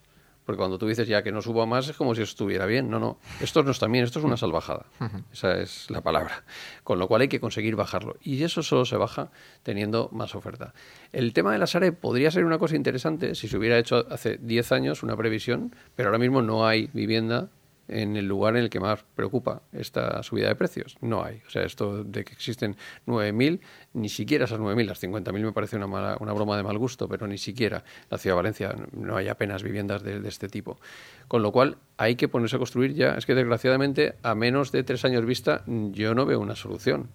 Porque 0.45 0.57
cuando 0.57 0.77
tú 0.77 0.87
dices 0.87 1.07
ya 1.07 1.23
que 1.23 1.31
no 1.31 1.41
suba 1.41 1.65
más 1.65 1.87
es 1.89 1.97
como 1.97 2.13
si 2.13 2.21
estuviera 2.21 2.65
bien. 2.65 2.89
No, 2.89 2.99
no. 2.99 3.17
Esto 3.41 3.63
no 3.63 3.71
está 3.71 3.87
bien, 3.87 4.03
esto 4.03 4.19
es 4.19 4.25
una 4.25 4.37
salvajada. 4.37 4.85
Esa 5.33 5.59
es 5.59 5.89
la 5.89 6.01
palabra. 6.01 6.43
Con 6.83 6.99
lo 6.99 7.07
cual 7.07 7.21
hay 7.21 7.27
que 7.27 7.39
conseguir 7.39 7.75
bajarlo. 7.75 8.15
Y 8.21 8.43
eso 8.43 8.61
solo 8.61 8.85
se 8.85 8.95
baja 8.95 9.31
teniendo 9.63 10.09
más 10.11 10.35
oferta. 10.35 10.73
El 11.11 11.33
tema 11.33 11.51
de 11.51 11.57
la 11.57 11.67
SARE 11.67 11.91
podría 11.91 12.29
ser 12.29 12.45
una 12.45 12.59
cosa 12.59 12.75
interesante 12.75 13.35
si 13.35 13.47
se 13.47 13.57
hubiera 13.57 13.79
hecho 13.79 14.05
hace 14.09 14.37
10 14.37 14.71
años 14.71 15.03
una 15.03 15.17
previsión, 15.17 15.75
pero 15.95 16.09
ahora 16.09 16.19
mismo 16.19 16.41
no 16.41 16.67
hay 16.67 16.89
vivienda 16.93 17.49
en 17.87 18.15
el 18.15 18.25
lugar 18.25 18.55
en 18.55 18.63
el 18.63 18.69
que 18.69 18.79
más 18.79 19.03
preocupa 19.15 19.61
esta 19.71 20.21
subida 20.23 20.47
de 20.47 20.55
precios. 20.55 20.97
No 21.01 21.23
hay. 21.23 21.41
O 21.47 21.49
sea, 21.49 21.63
esto 21.63 22.03
de 22.03 22.23
que 22.23 22.33
existen 22.33 22.75
9.000, 23.05 23.59
ni 23.93 24.09
siquiera 24.09 24.45
esas 24.45 24.59
9.000, 24.59 24.85
las 24.85 25.03
50.000 25.03 25.31
me 25.31 25.51
parece 25.51 25.75
una, 25.75 25.87
mala, 25.87 26.17
una 26.19 26.33
broma 26.33 26.57
de 26.57 26.63
mal 26.63 26.77
gusto, 26.77 27.07
pero 27.07 27.27
ni 27.27 27.37
siquiera 27.37 27.83
la 28.09 28.17
ciudad 28.17 28.35
de 28.35 28.37
Valencia 28.37 28.75
no 28.93 29.17
hay 29.17 29.27
apenas 29.27 29.63
viviendas 29.63 30.03
de, 30.03 30.27
este 30.27 30.47
tipo. 30.47 30.79
Con 31.27 31.41
lo 31.41 31.51
cual 31.51 31.77
hay 31.97 32.15
que 32.15 32.27
ponerse 32.27 32.55
a 32.55 32.59
construir 32.59 32.93
ya. 32.93 33.15
Es 33.15 33.25
que 33.25 33.35
desgraciadamente 33.35 34.15
a 34.23 34.35
menos 34.35 34.71
de 34.71 34.83
tres 34.83 35.05
años 35.05 35.25
vista 35.25 35.63
yo 35.67 36.15
no 36.15 36.25
veo 36.25 36.39
una 36.39 36.55
solución 36.55 37.09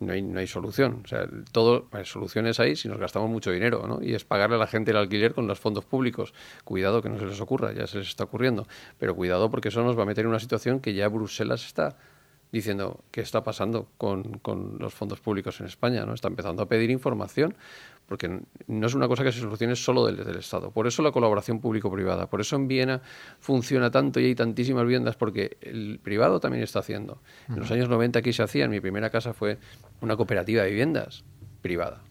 no 0.00 0.12
hay, 0.12 0.22
no 0.22 0.40
hay 0.40 0.46
solución. 0.46 1.02
O 1.04 1.08
sea, 1.08 1.26
todo, 1.52 1.86
hay 1.92 2.04
soluciones 2.04 2.58
ahí 2.58 2.74
si 2.74 2.88
nos 2.88 2.98
gastamos 2.98 3.30
mucho 3.30 3.50
dinero, 3.50 3.86
¿no? 3.86 4.02
Y 4.02 4.14
es 4.14 4.24
pagarle 4.24 4.56
a 4.56 4.58
la 4.58 4.66
gente 4.66 4.90
el 4.90 4.96
alquiler 4.96 5.34
con 5.34 5.46
los 5.46 5.60
fondos 5.60 5.84
públicos. 5.84 6.34
Cuidado 6.64 7.02
que 7.02 7.08
no 7.08 7.18
se 7.18 7.26
les 7.26 7.40
ocurra, 7.40 7.72
ya 7.72 7.86
se 7.86 7.98
les 7.98 8.08
está 8.08 8.24
ocurriendo. 8.24 8.66
Pero 8.98 9.14
cuidado 9.14 9.50
porque 9.50 9.68
eso 9.68 9.84
nos 9.84 9.96
va 9.96 10.02
a 10.02 10.06
meter 10.06 10.24
en 10.24 10.30
una 10.30 10.40
situación 10.40 10.80
que 10.80 10.94
ya 10.94 11.08
Bruselas 11.08 11.64
está 11.64 11.96
diciendo 12.52 13.04
qué 13.10 13.20
está 13.20 13.42
pasando 13.44 13.88
con, 13.96 14.38
con, 14.38 14.78
los 14.78 14.92
fondos 14.92 15.20
públicos 15.20 15.60
en 15.60 15.66
España, 15.66 16.04
¿no? 16.04 16.14
Está 16.14 16.28
empezando 16.28 16.62
a 16.62 16.66
pedir 16.66 16.90
información 16.90 17.54
porque 18.10 18.40
no 18.66 18.86
es 18.88 18.94
una 18.94 19.06
cosa 19.06 19.22
que 19.22 19.30
se 19.30 19.38
solucione 19.38 19.76
solo 19.76 20.04
desde 20.04 20.28
el 20.28 20.38
Estado. 20.38 20.72
Por 20.72 20.88
eso 20.88 21.00
la 21.00 21.12
colaboración 21.12 21.60
público-privada, 21.60 22.28
por 22.28 22.40
eso 22.40 22.56
en 22.56 22.66
Viena 22.66 23.02
funciona 23.38 23.92
tanto 23.92 24.18
y 24.18 24.24
hay 24.24 24.34
tantísimas 24.34 24.82
viviendas, 24.82 25.14
porque 25.14 25.56
el 25.60 26.00
privado 26.02 26.40
también 26.40 26.64
está 26.64 26.80
haciendo. 26.80 27.22
En 27.48 27.60
los 27.60 27.70
años 27.70 27.88
90 27.88 28.18
aquí 28.18 28.32
se 28.32 28.42
hacía, 28.42 28.64
en 28.64 28.72
mi 28.72 28.80
primera 28.80 29.10
casa 29.10 29.32
fue 29.32 29.58
una 30.00 30.16
cooperativa 30.16 30.64
de 30.64 30.70
viviendas 30.70 31.22
privada. 31.62 32.02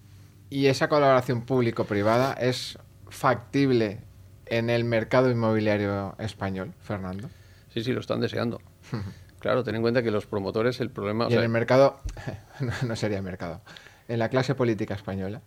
¿Y 0.50 0.68
esa 0.68 0.88
colaboración 0.88 1.42
público-privada 1.42 2.32
es 2.32 2.80
factible 3.10 4.00
en 4.46 4.70
el 4.70 4.86
mercado 4.86 5.30
inmobiliario 5.30 6.16
español, 6.18 6.74
Fernando? 6.82 7.30
Sí, 7.74 7.84
sí, 7.84 7.92
lo 7.92 8.00
están 8.00 8.22
deseando. 8.22 8.62
Claro, 9.40 9.64
ten 9.64 9.76
en 9.76 9.82
cuenta 9.82 10.04
que 10.04 10.12
los 10.12 10.26
promotores, 10.26 10.80
el 10.80 10.90
problema... 10.90 11.28
Y 11.30 11.34
en 11.34 11.40
el 11.40 11.50
mercado, 11.50 12.00
no, 12.88 12.96
sería 12.96 13.18
el 13.18 13.24
mercado, 13.24 13.62
en 14.08 14.20
la 14.20 14.30
clase 14.30 14.56
política 14.56 14.94
española. 14.94 15.42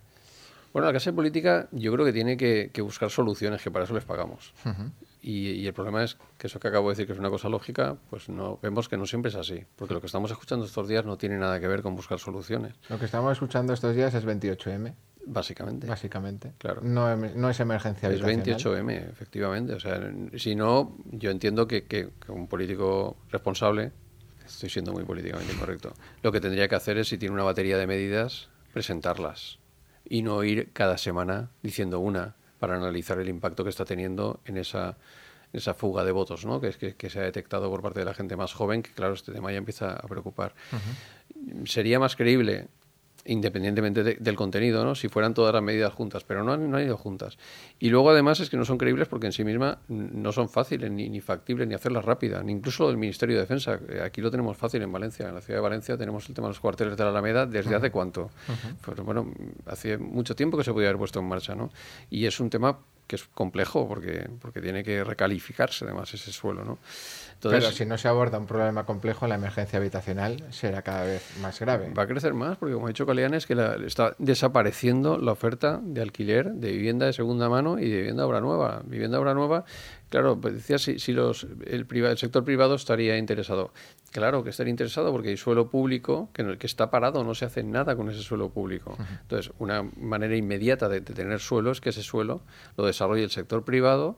Bueno, 0.73 0.87
la 0.87 0.91
clase 0.91 1.13
política 1.13 1.67
yo 1.71 1.93
creo 1.93 2.03
que 2.03 2.13
tiene 2.13 2.35
que, 2.35 2.71
buscar 2.81 3.11
soluciones, 3.11 3.61
que 3.61 3.69
para 3.69 3.85
eso 3.85 3.93
les 3.93 4.05
pagamos. 4.05 4.53
y, 5.21 5.67
el 5.67 5.73
problema 5.73 6.03
es 6.03 6.17
que 6.39 6.47
eso 6.47 6.59
que 6.59 6.67
acabo 6.67 6.89
de 6.89 6.93
decir 6.93 7.05
que 7.05 7.13
es 7.13 7.19
una 7.19 7.29
cosa 7.29 7.47
lógica, 7.47 7.95
pues 8.09 8.27
no 8.27 8.57
vemos 8.63 8.89
que 8.89 8.97
no 8.97 9.05
siempre 9.05 9.29
es 9.29 9.35
así. 9.35 9.63
Porque 9.75 9.93
lo 9.93 10.01
que 10.01 10.07
estamos 10.07 10.31
escuchando 10.31 10.65
estos 10.65 10.87
días 10.87 11.05
no 11.05 11.17
tiene 11.17 11.37
nada 11.37 11.59
que 11.59 11.67
ver 11.67 11.83
con 11.83 11.95
buscar 11.95 12.17
soluciones. 12.17 12.73
Lo 12.89 12.97
que 12.97 13.05
estamos 13.05 13.31
escuchando 13.33 13.73
estos 13.73 13.95
días 13.95 14.15
es 14.15 14.25
28M. 14.25 14.95
Básicamente. 15.25 15.87
Básicamente. 15.87 16.53
Claro. 16.57 16.81
No, 16.83 17.15
no 17.15 17.49
es 17.49 17.59
emergencia 17.59 18.09
Es 18.09 18.21
28M, 18.21 19.09
efectivamente. 19.09 19.73
O 19.73 19.79
sea, 19.79 20.11
si 20.35 20.55
no, 20.55 20.97
yo 21.11 21.31
entiendo 21.31 21.67
que, 21.67 21.85
que, 21.85 22.09
un 22.27 22.47
político 22.47 23.17
responsable, 23.31 23.91
estoy 24.45 24.69
siendo 24.69 24.91
muy 24.91 25.03
políticamente 25.03 25.53
incorrecto, 25.53 25.93
lo 26.21 26.31
que 26.31 26.41
tendría 26.41 26.67
que 26.67 26.75
hacer 26.75 26.97
es, 26.97 27.07
si 27.07 27.17
tiene 27.17 27.33
una 27.33 27.43
batería 27.43 27.77
de 27.77 27.87
medidas, 27.87 28.49
presentarlas. 28.73 29.59
Y 30.05 30.21
no 30.21 30.43
ir 30.43 30.71
cada 30.73 30.97
semana 30.97 31.51
diciendo 31.61 31.99
una 31.99 32.35
para 32.59 32.75
analizar 32.75 33.19
el 33.19 33.29
impacto 33.29 33.63
que 33.63 33.69
está 33.69 33.85
teniendo 33.85 34.41
en 34.45 34.57
esa, 34.57 34.97
esa 35.53 35.73
fuga 35.73 36.03
de 36.03 36.11
votos, 36.11 36.45
¿no? 36.45 36.59
Que, 36.59 36.67
es 36.67 36.77
que, 36.77 37.09
se 37.09 37.19
ha 37.19 37.23
detectado 37.23 37.69
por 37.69 37.81
parte 37.81 37.99
de 37.99 38.05
la 38.05 38.13
gente 38.13 38.35
más 38.35 38.53
joven, 38.53 38.81
que 38.81 38.91
claro, 38.91 39.13
este 39.13 39.31
tema 39.31 39.51
ya 39.51 39.57
empieza 39.57 39.93
a 39.93 40.07
preocupar. 40.07 40.53
Sería 41.65 41.99
más 41.99 42.15
creíble 42.15 42.67
independientemente 43.25 44.03
del 44.03 44.35
contenido, 44.35 44.83
¿no? 44.83 44.95
si 44.95 45.07
fueran 45.07 45.33
todas 45.33 45.53
las 45.53 45.63
medidas 45.63 45.93
juntas, 45.93 46.23
pero 46.23 46.43
no, 46.43 46.57
no 46.57 46.77
han 46.77 46.83
ido 46.83 46.97
juntas. 46.97 47.37
Y 47.79 47.89
luego 47.89 48.09
además 48.09 48.39
es 48.39 48.49
que 48.49 48.57
no 48.57 48.65
son 48.65 48.77
creíbles 48.77 49.07
porque 49.07 49.27
en 49.27 49.31
sí 49.31 49.43
misma 49.43 49.79
no 49.87 50.31
son 50.31 50.49
fáciles, 50.49 50.91
ni, 50.91 51.09
ni 51.09 51.21
factibles, 51.21 51.67
ni 51.67 51.73
hacerlas 51.73 52.05
rápidas, 52.05 52.43
ni 52.43 52.51
incluso 52.51 52.89
el 52.89 52.97
Ministerio 52.97 53.35
de 53.35 53.41
Defensa. 53.41 53.79
Aquí 54.03 54.21
lo 54.21 54.29
tenemos 54.29 54.57
fácil 54.57 54.81
en 54.81 54.91
Valencia, 54.91 55.27
en 55.29 55.35
la 55.35 55.41
ciudad 55.41 55.59
de 55.59 55.63
Valencia 55.63 55.97
tenemos 55.97 56.27
el 56.27 56.35
tema 56.35 56.47
de 56.47 56.51
los 56.51 56.59
cuarteles 56.59 56.97
de 56.97 57.03
la 57.03 57.09
Alameda 57.09 57.45
desde 57.45 57.75
hace 57.75 57.91
cuánto. 57.91 58.29
Pues 58.83 58.99
bueno, 58.99 59.31
hace 59.65 59.97
mucho 59.97 60.35
tiempo 60.35 60.57
que 60.57 60.63
se 60.63 60.73
podía 60.73 60.89
haber 60.89 60.99
puesto 60.99 61.19
en 61.19 61.27
marcha, 61.27 61.55
¿no? 61.55 61.71
Y 62.09 62.25
es 62.25 62.39
un 62.39 62.49
tema 62.49 62.77
que 63.07 63.17
es 63.17 63.23
complejo 63.25 63.87
porque, 63.87 64.29
porque 64.41 64.61
tiene 64.61 64.83
que 64.83 65.03
recalificarse 65.03 65.85
además 65.85 66.13
ese 66.13 66.31
suelo, 66.31 66.63
¿no? 66.63 66.79
Pero 67.49 67.71
si 67.71 67.85
no 67.85 67.97
se 67.97 68.07
aborda 68.07 68.37
un 68.37 68.45
problema 68.45 68.85
complejo, 68.85 69.27
la 69.27 69.35
emergencia 69.35 69.79
habitacional 69.79 70.43
será 70.51 70.81
cada 70.81 71.03
vez 71.03 71.23
más 71.41 71.59
grave. 71.59 71.91
Va 71.97 72.03
a 72.03 72.07
crecer 72.07 72.33
más, 72.33 72.57
porque 72.57 72.73
como 72.73 72.87
ha 72.87 72.89
dicho 72.89 73.05
Calianes, 73.05 73.45
que 73.45 73.55
está 73.85 74.15
desapareciendo 74.17 75.17
la 75.17 75.31
oferta 75.31 75.79
de 75.83 76.01
alquiler 76.01 76.51
de 76.53 76.71
vivienda 76.71 77.05
de 77.05 77.13
segunda 77.13 77.49
mano 77.49 77.79
y 77.79 77.89
de 77.89 77.97
vivienda 77.97 78.25
obra 78.25 78.41
nueva. 78.41 78.81
Vivienda 78.85 79.19
obra 79.19 79.33
nueva, 79.33 79.65
claro, 80.09 80.39
pues 80.39 80.53
decía 80.53 80.77
si, 80.77 80.99
si 80.99 81.11
los, 81.11 81.47
el, 81.65 81.87
el 81.89 82.17
sector 82.17 82.43
privado 82.43 82.75
estaría 82.75 83.17
interesado. 83.17 83.71
Claro 84.11 84.43
que 84.43 84.51
estaría 84.51 84.71
interesado 84.71 85.11
porque 85.11 85.29
hay 85.29 85.37
suelo 85.37 85.69
público 85.69 86.29
que, 86.33 86.57
que 86.57 86.67
está 86.67 86.91
parado, 86.91 87.23
no 87.23 87.33
se 87.33 87.45
hace 87.45 87.63
nada 87.63 87.95
con 87.95 88.09
ese 88.09 88.21
suelo 88.21 88.49
público. 88.49 88.95
Entonces, 89.21 89.51
una 89.59 89.83
manera 89.97 90.35
inmediata 90.35 90.87
de, 90.87 91.01
de 91.01 91.13
tener 91.13 91.39
suelo 91.39 91.71
es 91.71 91.81
que 91.81 91.89
ese 91.89 92.03
suelo 92.03 92.41
lo 92.77 92.85
desarrolle 92.85 93.23
el 93.23 93.31
sector 93.31 93.63
privado 93.63 94.15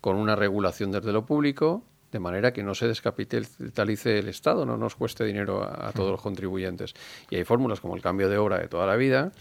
con 0.00 0.16
una 0.16 0.36
regulación 0.36 0.92
desde 0.92 1.12
lo 1.12 1.26
público, 1.26 1.82
de 2.14 2.20
manera 2.20 2.52
que 2.52 2.62
no 2.62 2.76
se 2.76 2.86
descapitalice 2.86 4.20
el 4.20 4.28
Estado, 4.28 4.64
no 4.64 4.76
nos 4.76 4.94
cueste 4.94 5.24
dinero 5.24 5.64
a, 5.64 5.90
todos 5.90 6.12
los 6.12 6.22
contribuyentes. 6.22 6.94
Y 7.28 7.34
hay 7.34 7.42
fórmulas 7.42 7.80
como 7.80 7.96
el 7.96 8.02
cambio 8.02 8.28
de 8.28 8.38
obra 8.38 8.58
de 8.58 8.68
toda 8.68 8.86
la 8.86 8.94
vida 8.94 9.32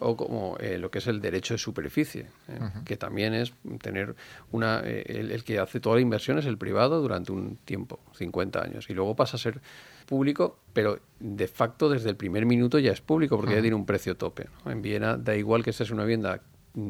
o 0.00 0.16
como 0.16 0.56
eh, 0.58 0.78
lo 0.78 0.90
que 0.90 0.98
es 0.98 1.06
el 1.06 1.20
derecho 1.20 1.54
de 1.54 1.58
superficie, 1.58 2.26
eh, 2.48 2.58
que 2.84 2.96
también 2.96 3.34
es 3.34 3.52
tener 3.80 4.16
una... 4.50 4.82
Eh, 4.84 5.28
el, 5.30 5.44
que 5.44 5.60
hace 5.60 5.78
toda 5.78 5.94
la 5.94 6.02
inversión 6.02 6.40
es 6.40 6.46
el 6.46 6.58
privado 6.58 7.00
durante 7.00 7.30
un 7.30 7.56
tiempo, 7.64 8.00
50 8.16 8.60
años, 8.60 8.90
y 8.90 8.94
luego 8.94 9.14
pasa 9.14 9.36
a 9.36 9.38
ser 9.38 9.60
público, 10.04 10.58
pero 10.72 10.98
de 11.20 11.46
facto 11.46 11.88
desde 11.88 12.10
el 12.10 12.16
primer 12.16 12.46
minuto 12.46 12.80
ya 12.80 12.90
es 12.90 13.00
público 13.00 13.36
porque 13.36 13.54
ya 13.54 13.60
tiene 13.60 13.76
un 13.76 13.86
precio 13.86 14.16
tope. 14.16 14.48
En 14.66 14.82
Viena 14.82 15.16
da 15.16 15.36
igual 15.36 15.62
que 15.62 15.70
esta 15.70 15.84
es 15.84 15.92
una 15.92 16.02
vivienda 16.02 16.40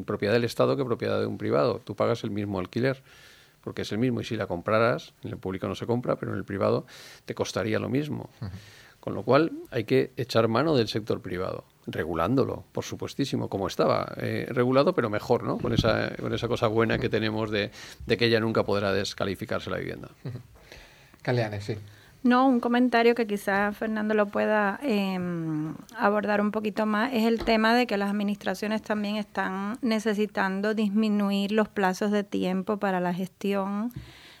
propiedad 0.07 0.33
del 0.33 0.43
Estado 0.43 0.75
que 0.75 0.83
propiedad 0.83 1.19
de 1.19 1.27
un 1.27 1.37
privado, 1.37 1.81
tú 1.83 1.95
pagas 1.95 2.23
el 2.23 2.31
mismo 2.31 2.57
alquiler 2.57 3.03
porque 3.63 3.83
es 3.83 3.91
el 3.91 3.97
mismo 3.97 4.21
y 4.21 4.23
si 4.23 4.35
la 4.35 4.47
compraras, 4.47 5.13
en 5.23 5.31
el 5.31 5.37
público 5.37 5.67
no 5.67 5.75
se 5.75 5.85
compra, 5.85 6.15
pero 6.15 6.31
en 6.31 6.37
el 6.37 6.45
privado 6.45 6.85
te 7.25 7.35
costaría 7.35 7.79
lo 7.79 7.89
mismo. 7.89 8.29
Con 8.99 9.13
lo 9.13 9.23
cual 9.23 9.51
hay 9.71 9.85
que 9.85 10.11
echar 10.17 10.49
mano 10.49 10.75
del 10.75 10.89
sector 10.89 11.21
privado, 11.21 11.63
regulándolo, 11.87 12.65
por 12.73 12.83
supuestísimo, 12.83 13.47
como 13.47 13.67
estaba, 13.67 14.13
eh, 14.17 14.45
regulado, 14.49 14.93
pero 14.93 15.09
mejor, 15.09 15.43
¿no? 15.43 15.57
Con 15.57 15.73
esa, 15.73 16.13
con 16.17 16.33
esa 16.33 16.49
cosa 16.49 16.67
buena 16.67 16.97
que 16.97 17.07
tenemos 17.07 17.49
de, 17.49 17.71
de 18.05 18.17
que 18.17 18.25
ella 18.25 18.41
nunca 18.41 18.63
podrá 18.63 18.91
descalificarse 18.91 19.69
la 19.69 19.77
vivienda. 19.77 20.09
Caleane, 21.21 21.61
sí. 21.61 21.77
No, 22.21 22.47
un 22.49 22.59
comentario 22.59 23.15
que 23.15 23.25
quizás 23.25 23.77
Fernando 23.77 24.13
lo 24.13 24.25
pueda 24.27 24.77
em, 24.83 25.73
abordar 25.97 26.41
un 26.41 26.51
poquito 26.51 26.85
más 26.85 27.13
es 27.13 27.23
el 27.23 27.45
tema 27.45 27.73
de 27.73 27.87
que 27.87 27.95
las 27.95 28.09
administraciones 28.09 28.81
también 28.81 29.15
están 29.15 29.77
necesitando 29.81 30.73
disminuir 30.73 31.53
los 31.53 31.69
plazos 31.69 32.11
de 32.11 32.25
tiempo 32.25 32.77
para 32.77 32.99
la 32.99 33.13
gestión 33.13 33.93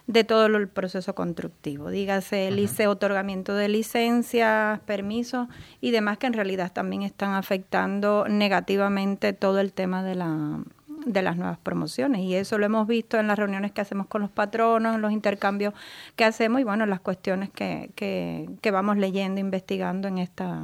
de 0.07 0.23
todo 0.23 0.47
el 0.47 0.67
proceso 0.67 1.13
constructivo, 1.13 1.89
dígase 1.89 2.47
el 2.47 2.67
otorgamiento 2.87 3.53
de 3.53 3.69
licencias, 3.69 4.79
permisos 4.81 5.47
y 5.81 5.91
demás 5.91 6.17
que 6.17 6.25
en 6.25 6.33
realidad 6.33 6.73
también 6.73 7.03
están 7.03 7.35
afectando 7.35 8.25
negativamente 8.27 9.33
todo 9.33 9.59
el 9.59 9.71
tema 9.71 10.03
de 10.03 10.15
la 10.15 10.63
de 11.05 11.21
las 11.21 11.37
nuevas 11.37 11.57
promociones. 11.57 12.21
Y 12.21 12.35
eso 12.35 12.57
lo 12.57 12.65
hemos 12.65 12.87
visto 12.87 13.17
en 13.17 13.27
las 13.27 13.37
reuniones 13.37 13.71
que 13.71 13.81
hacemos 13.81 14.07
con 14.07 14.21
los 14.21 14.31
patronos, 14.31 14.95
en 14.95 15.01
los 15.01 15.11
intercambios 15.11 15.73
que 16.15 16.25
hacemos 16.25 16.61
y 16.61 16.63
bueno, 16.63 16.85
las 16.85 16.99
cuestiones 16.99 17.49
que, 17.49 17.91
que, 17.95 18.71
vamos 18.71 18.97
leyendo, 18.97 19.39
investigando 19.39 20.07
en 20.07 20.19
esta... 20.19 20.61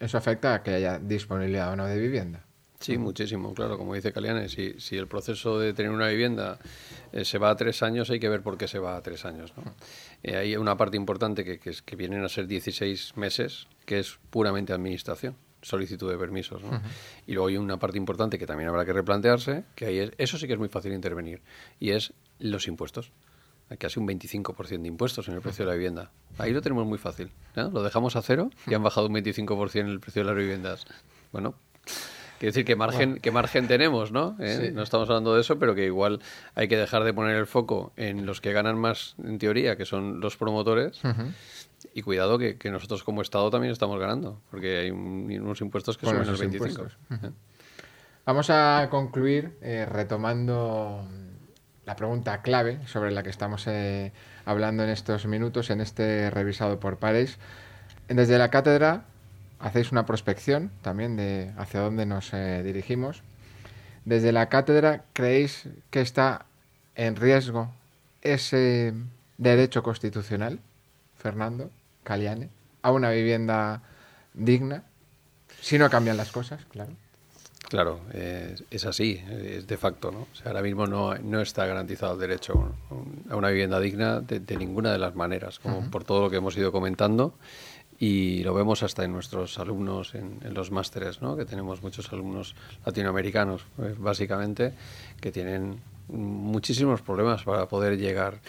¿Eso 0.00 0.18
afecta 0.18 0.54
a 0.54 0.62
que 0.62 0.74
haya 0.74 0.98
disponibilidad 0.98 1.72
o 1.72 1.76
no 1.76 1.86
de 1.86 1.98
vivienda? 1.98 2.44
Sí, 2.80 2.98
muchísimo, 2.98 3.54
claro, 3.54 3.78
como 3.78 3.94
dice 3.94 4.12
Caliane, 4.12 4.48
si, 4.50 4.78
si 4.78 4.98
el 4.98 5.06
proceso 5.06 5.58
de 5.58 5.72
tener 5.72 5.90
una 5.90 6.08
vivienda 6.08 6.58
eh, 7.12 7.24
se 7.24 7.38
va 7.38 7.48
a 7.48 7.56
tres 7.56 7.82
años, 7.82 8.10
hay 8.10 8.20
que 8.20 8.28
ver 8.28 8.42
por 8.42 8.58
qué 8.58 8.68
se 8.68 8.78
va 8.78 8.96
a 8.96 9.00
tres 9.00 9.24
años. 9.24 9.54
¿no? 9.56 9.74
Eh, 10.22 10.36
hay 10.36 10.56
una 10.56 10.76
parte 10.76 10.98
importante 10.98 11.44
que, 11.44 11.58
que, 11.58 11.70
es, 11.70 11.80
que 11.80 11.96
vienen 11.96 12.22
a 12.24 12.28
ser 12.28 12.46
16 12.46 13.16
meses, 13.16 13.68
que 13.86 14.00
es 14.00 14.18
puramente 14.30 14.74
administración 14.74 15.36
solicitud 15.64 16.10
de 16.10 16.16
permisos. 16.16 16.62
¿no? 16.62 16.80
Y 17.26 17.32
luego 17.32 17.48
hay 17.48 17.56
una 17.56 17.78
parte 17.78 17.98
importante 17.98 18.38
que 18.38 18.46
también 18.46 18.68
habrá 18.68 18.84
que 18.84 18.92
replantearse, 18.92 19.64
que 19.74 19.86
ahí 19.86 19.98
es, 19.98 20.12
eso 20.18 20.38
sí 20.38 20.46
que 20.46 20.52
es 20.52 20.58
muy 20.58 20.68
fácil 20.68 20.92
intervenir, 20.92 21.42
y 21.80 21.90
es 21.90 22.12
los 22.38 22.68
impuestos. 22.68 23.10
Hay 23.70 23.78
casi 23.78 23.98
un 23.98 24.06
25% 24.06 24.82
de 24.82 24.88
impuestos 24.88 25.26
en 25.28 25.34
el 25.34 25.40
precio 25.40 25.64
de 25.64 25.70
la 25.70 25.76
vivienda. 25.76 26.10
Ahí 26.38 26.52
lo 26.52 26.60
tenemos 26.60 26.86
muy 26.86 26.98
fácil. 26.98 27.30
Lo 27.56 27.82
dejamos 27.82 28.14
a 28.14 28.22
cero 28.22 28.50
y 28.66 28.74
han 28.74 28.82
bajado 28.82 29.06
un 29.06 29.14
25% 29.14 29.80
en 29.80 29.86
el 29.86 30.00
precio 30.00 30.22
de 30.22 30.26
las 30.28 30.36
viviendas. 30.36 30.84
Bueno, 31.32 31.54
Quiere 32.38 32.50
decir 32.50 32.64
que 32.64 32.76
margen, 32.76 33.20
qué 33.20 33.30
margen 33.30 33.68
tenemos, 33.68 34.10
¿no? 34.10 34.36
¿Eh? 34.40 34.72
No 34.74 34.82
estamos 34.82 35.08
hablando 35.08 35.34
de 35.34 35.40
eso, 35.40 35.58
pero 35.58 35.74
que 35.74 35.86
igual 35.86 36.20
hay 36.54 36.68
que 36.68 36.76
dejar 36.76 37.04
de 37.04 37.14
poner 37.14 37.36
el 37.36 37.46
foco 37.46 37.92
en 37.96 38.26
los 38.26 38.40
que 38.40 38.52
ganan 38.52 38.78
más, 38.78 39.14
en 39.22 39.38
teoría, 39.38 39.76
que 39.76 39.84
son 39.84 40.20
los 40.20 40.36
promotores, 40.36 41.00
y 41.92 42.02
cuidado 42.02 42.38
que, 42.38 42.58
nosotros 42.70 43.04
como 43.04 43.22
Estado 43.22 43.50
también 43.50 43.72
estamos 43.72 43.98
ganando, 43.98 44.40
porque 44.50 44.78
hay 44.78 44.90
unos 44.90 45.60
impuestos 45.60 45.98
que 45.98 46.06
son 46.06 46.16
el 46.16 46.36
25. 46.36 46.86
Vamos 48.26 48.48
a 48.48 48.88
concluir 48.90 49.58
eh, 49.60 49.86
retomando 49.86 51.06
la 51.84 51.96
pregunta 51.96 52.40
clave 52.40 52.78
sobre 52.86 53.10
la 53.10 53.22
que 53.22 53.28
estamos 53.28 53.66
eh, 53.66 54.12
hablando 54.46 54.82
en 54.82 54.88
estos 54.88 55.26
minutos, 55.26 55.68
en 55.68 55.82
este 55.82 56.30
revisado 56.30 56.80
por 56.80 56.96
pares. 56.96 57.38
Desde 58.08 58.38
la 58.38 58.48
cátedra 58.48 59.04
hacéis 59.58 59.92
una 59.92 60.06
prospección 60.06 60.70
también 60.82 61.16
de 61.16 61.52
hacia 61.58 61.80
dónde 61.80 62.06
nos 62.06 62.32
eh, 62.32 62.62
dirigimos. 62.64 63.22
Desde 64.04 64.32
la 64.32 64.48
cátedra, 64.48 65.04
¿creéis 65.12 65.68
que 65.90 66.00
está 66.00 66.46
en 66.94 67.16
riesgo 67.16 67.72
ese 68.22 68.94
derecho 69.38 69.82
constitucional? 69.82 70.60
Fernando 71.24 71.70
Caliane, 72.02 72.50
a 72.82 72.92
una 72.92 73.10
vivienda 73.10 73.80
digna, 74.34 74.84
si 75.62 75.78
no 75.78 75.88
cambian 75.88 76.18
las 76.18 76.30
cosas, 76.30 76.66
claro. 76.66 76.92
Claro, 77.70 78.00
es 78.12 78.84
así, 78.84 79.24
es 79.30 79.66
de 79.66 79.76
facto. 79.78 80.10
¿no? 80.12 80.18
O 80.30 80.34
sea, 80.34 80.48
ahora 80.48 80.60
mismo 80.60 80.86
no, 80.86 81.14
no, 81.14 81.40
está 81.40 81.64
garantizado 81.64 82.12
el 82.12 82.20
derecho 82.20 82.74
a 83.30 83.36
una 83.36 83.48
vivienda 83.48 83.80
digna 83.80 84.20
de, 84.20 84.56
ninguna 84.58 84.92
de 84.92 84.98
las 84.98 85.14
maneras, 85.14 85.60
como 85.60 85.90
por 85.90 86.04
todo 86.04 86.20
lo 86.20 86.28
que 86.28 86.36
hemos 86.36 86.58
ido 86.58 86.70
comentando. 86.70 87.32
Y 87.98 88.42
lo 88.42 88.52
vemos 88.52 88.82
hasta 88.82 89.02
en 89.02 89.12
nuestros 89.12 89.58
alumnos 89.58 90.14
en, 90.14 90.40
los 90.52 90.70
másteres, 90.70 91.22
¿no? 91.22 91.36
que 91.36 91.46
tenemos 91.46 91.82
muchos 91.82 92.12
alumnos 92.12 92.54
latinoamericanos, 92.84 93.64
pues, 93.76 93.98
básicamente, 93.98 94.74
que 95.22 95.32
tienen 95.32 95.80
muchísimos 96.08 97.00
problemas 97.00 97.44
para 97.44 97.66
poder 97.66 97.96
llegar 97.96 98.40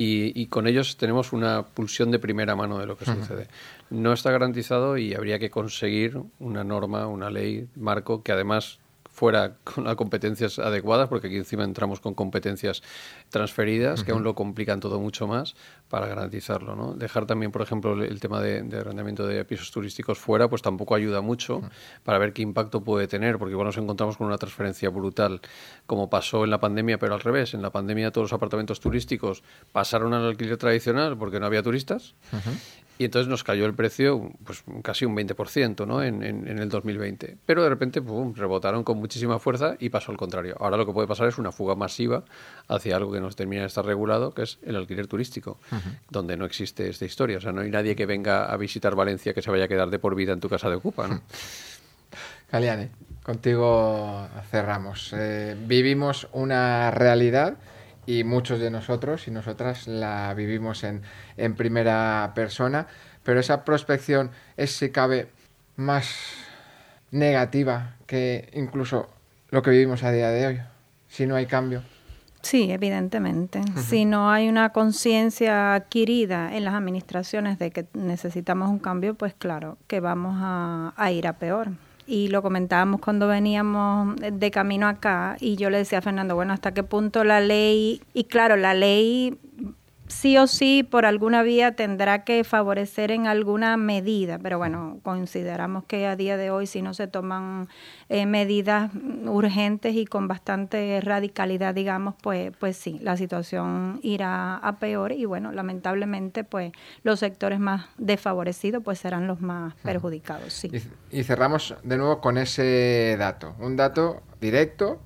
y, 0.00 0.46
con 0.46 0.68
ellos 0.68 0.96
tenemos 0.96 1.32
una 1.32 1.62
pulsión 1.62 2.12
de 2.12 2.20
primera 2.20 2.54
mano 2.54 2.78
de 2.78 2.86
lo 2.86 2.96
que 2.96 3.04
sucede. 3.04 3.48
No 3.90 4.12
está 4.12 4.30
garantizado 4.30 4.96
y 4.96 5.12
habría 5.12 5.40
que 5.40 5.50
conseguir 5.50 6.20
una 6.38 6.62
norma, 6.62 7.08
una 7.08 7.30
ley, 7.30 7.68
marco, 7.74 8.22
que 8.22 8.30
además 8.30 8.78
fuera 9.10 9.56
con 9.64 9.82
las 9.82 9.96
competencias 9.96 10.60
adecuadas, 10.60 11.08
porque 11.08 11.26
aquí 11.26 11.36
encima 11.36 11.64
entramos 11.64 11.98
con 11.98 12.14
competencias 12.14 12.80
transferidas 13.30 14.04
que 14.04 14.12
aún 14.12 14.22
lo 14.22 14.36
complican 14.36 14.78
todo 14.78 15.00
mucho 15.00 15.26
más 15.26 15.56
para 15.88 16.06
garantizarlo. 16.06 16.76
¿no? 16.76 16.94
Dejar 16.94 17.26
también, 17.26 17.52
por 17.52 17.62
ejemplo, 17.62 18.02
el 18.02 18.20
tema 18.20 18.40
de, 18.40 18.58
arrendamiento 18.78 19.26
de 19.26 19.44
pisos 19.44 19.70
turísticos 19.70 20.18
fuera, 20.18 20.48
pues 20.48 20.62
tampoco 20.62 20.94
ayuda 20.94 21.20
mucho 21.20 21.62
para 22.04 22.18
ver 22.18 22.32
qué 22.32 22.42
impacto 22.42 22.82
puede 22.82 23.08
tener, 23.08 23.38
porque 23.38 23.52
igual 23.52 23.66
nos 23.66 23.78
encontramos 23.78 24.16
con 24.16 24.26
una 24.26 24.38
transferencia 24.38 24.90
brutal, 24.90 25.40
como 25.86 26.10
pasó 26.10 26.44
en 26.44 26.50
la 26.50 26.60
pandemia, 26.60 26.98
pero 26.98 27.14
al 27.14 27.20
revés. 27.20 27.54
En 27.54 27.62
la 27.62 27.70
pandemia 27.70 28.10
todos 28.10 28.26
los 28.26 28.32
apartamentos 28.32 28.80
turísticos 28.80 29.42
pasaron 29.72 30.14
al 30.14 30.26
alquiler 30.26 30.56
tradicional 30.56 31.16
porque 31.16 31.40
no 31.40 31.46
había 31.46 31.62
turistas. 31.62 32.14
Y 32.98 33.04
entonces 33.04 33.28
nos 33.28 33.44
cayó 33.44 33.64
el 33.64 33.74
precio 33.74 34.32
pues 34.44 34.64
casi 34.82 35.04
un 35.04 35.16
20% 35.16 35.86
¿no? 35.86 36.02
en, 36.02 36.24
en, 36.24 36.58
el 36.58 36.68
2020. 36.68 37.38
Pero 37.46 37.62
de 37.62 37.68
repente 37.68 38.02
rebotaron 38.34 38.82
con 38.82 38.98
muchísima 38.98 39.38
fuerza 39.38 39.76
y 39.78 39.88
pasó 39.90 40.10
al 40.10 40.18
contrario. 40.18 40.56
Ahora 40.58 40.76
lo 40.76 40.84
que 40.84 40.92
puede 40.92 41.06
pasar 41.06 41.28
es 41.28 41.38
una 41.38 41.52
fuga 41.52 41.76
masiva 41.76 42.24
hacia 42.66 42.96
algo 42.96 43.12
que 43.12 43.20
nos 43.20 43.36
termina 43.36 43.62
de 43.62 43.68
estar 43.68 43.86
regulado, 43.86 44.34
que 44.34 44.42
es 44.42 44.58
el 44.62 44.74
alquiler 44.74 45.06
turístico, 45.06 45.60
donde 46.10 46.36
no 46.36 46.44
existe 46.44 46.88
esta 46.88 47.04
historia. 47.04 47.38
O 47.38 47.40
sea, 47.40 47.52
no 47.52 47.60
hay 47.60 47.70
nadie 47.70 47.96
que 47.96 48.06
venga 48.06 48.46
a 48.46 48.56
visitar 48.56 48.94
Valencia 48.94 49.34
que 49.34 49.42
se 49.42 49.50
vaya 49.50 49.64
a 49.64 49.68
quedar 49.68 49.90
de 49.90 49.98
por 49.98 50.14
vida 50.14 50.32
en 50.32 50.40
tu 50.40 50.48
casa 50.48 50.68
de 50.68 50.76
ocupa. 50.76 51.08
¿no? 51.08 51.20
Caliane, 52.50 52.90
contigo 53.22 54.28
cerramos. 54.50 55.12
Eh, 55.16 55.56
vivimos 55.66 56.28
una 56.32 56.90
realidad 56.90 57.56
y 58.06 58.24
muchos 58.24 58.58
de 58.58 58.70
nosotros 58.70 59.28
y 59.28 59.30
nosotras 59.30 59.86
la 59.86 60.32
vivimos 60.34 60.82
en, 60.84 61.02
en 61.36 61.54
primera 61.54 62.32
persona, 62.34 62.86
pero 63.22 63.40
esa 63.40 63.64
prospección 63.64 64.30
es 64.56 64.72
si 64.72 64.90
cabe 64.90 65.28
más 65.76 66.08
negativa 67.10 67.96
que 68.06 68.48
incluso 68.54 69.10
lo 69.50 69.62
que 69.62 69.70
vivimos 69.70 70.02
a 70.02 70.12
día 70.12 70.30
de 70.30 70.46
hoy, 70.46 70.60
si 71.08 71.26
no 71.26 71.36
hay 71.36 71.46
cambio. 71.46 71.82
Sí, 72.42 72.70
evidentemente. 72.70 73.60
Si 73.76 74.04
no 74.04 74.30
hay 74.30 74.48
una 74.48 74.70
conciencia 74.70 75.74
adquirida 75.74 76.56
en 76.56 76.64
las 76.64 76.74
administraciones 76.74 77.58
de 77.58 77.70
que 77.70 77.86
necesitamos 77.94 78.70
un 78.70 78.78
cambio, 78.78 79.14
pues 79.14 79.34
claro 79.34 79.76
que 79.86 80.00
vamos 80.00 80.36
a, 80.38 80.94
a 80.96 81.12
ir 81.12 81.26
a 81.26 81.34
peor 81.34 81.70
y 82.08 82.28
lo 82.28 82.40
comentábamos 82.40 83.02
cuando 83.02 83.28
veníamos 83.28 84.16
de 84.16 84.50
camino 84.50 84.88
acá 84.88 85.36
y 85.40 85.56
yo 85.56 85.68
le 85.68 85.76
decía 85.76 85.98
a 85.98 86.02
Fernando, 86.02 86.34
bueno, 86.34 86.54
¿hasta 86.54 86.72
qué 86.72 86.82
punto 86.82 87.22
la 87.22 87.40
ley? 87.40 88.00
Y 88.14 88.24
claro, 88.24 88.56
la 88.56 88.72
ley 88.72 89.38
sí 90.08 90.36
o 90.38 90.46
sí 90.46 90.82
por 90.82 91.06
alguna 91.06 91.42
vía 91.42 91.72
tendrá 91.72 92.24
que 92.24 92.44
favorecer 92.44 93.10
en 93.10 93.26
alguna 93.26 93.76
medida, 93.76 94.38
pero 94.38 94.58
bueno, 94.58 94.98
consideramos 95.02 95.84
que 95.84 96.06
a 96.06 96.16
día 96.16 96.36
de 96.36 96.50
hoy 96.50 96.66
si 96.66 96.82
no 96.82 96.94
se 96.94 97.06
toman 97.06 97.68
eh, 98.08 98.26
medidas 98.26 98.90
urgentes 99.24 99.94
y 99.94 100.06
con 100.06 100.28
bastante 100.28 101.00
radicalidad, 101.00 101.74
digamos, 101.74 102.14
pues, 102.22 102.52
pues 102.58 102.76
sí, 102.76 102.98
la 103.00 103.16
situación 103.16 104.00
irá 104.02 104.56
a 104.56 104.78
peor 104.78 105.12
y 105.12 105.24
bueno, 105.24 105.52
lamentablemente 105.52 106.44
pues 106.44 106.72
los 107.02 107.20
sectores 107.20 107.60
más 107.60 107.86
desfavorecidos 107.98 108.82
pues 108.82 108.98
serán 108.98 109.26
los 109.26 109.40
más 109.40 109.74
perjudicados, 109.82 110.52
sí. 110.52 110.70
y 111.10 111.22
cerramos 111.22 111.74
de 111.82 111.96
nuevo 111.96 112.20
con 112.20 112.38
ese 112.38 113.16
dato, 113.18 113.54
un 113.58 113.76
dato 113.76 114.22
directo, 114.40 115.00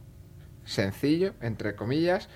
sencillo, 0.64 1.34
entre 1.40 1.74
comillas, 1.74 2.28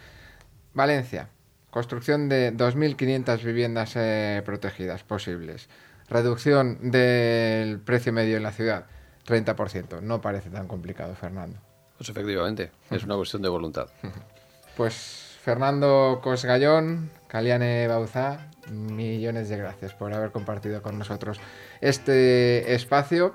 Valencia, 0.74 1.30
Construcción 1.76 2.30
de 2.30 2.54
2.500 2.54 3.42
viviendas 3.44 3.92
eh, 3.96 4.40
protegidas 4.46 5.02
posibles. 5.02 5.68
Reducción 6.08 6.90
del 6.90 7.80
precio 7.80 8.14
medio 8.14 8.38
en 8.38 8.44
la 8.44 8.52
ciudad, 8.52 8.86
30%. 9.26 10.00
No 10.00 10.22
parece 10.22 10.48
tan 10.48 10.68
complicado, 10.68 11.14
Fernando. 11.14 11.58
Pues 11.98 12.08
efectivamente, 12.08 12.70
es 12.90 13.04
una 13.04 13.16
cuestión 13.16 13.42
de 13.42 13.50
voluntad. 13.50 13.88
Pues 14.74 15.36
Fernando 15.42 16.20
Cosgallón, 16.22 17.10
Caliane 17.28 17.86
Bauzá, 17.88 18.50
millones 18.70 19.50
de 19.50 19.58
gracias 19.58 19.92
por 19.92 20.14
haber 20.14 20.30
compartido 20.30 20.80
con 20.80 20.98
nosotros 20.98 21.38
este 21.82 22.72
espacio. 22.74 23.34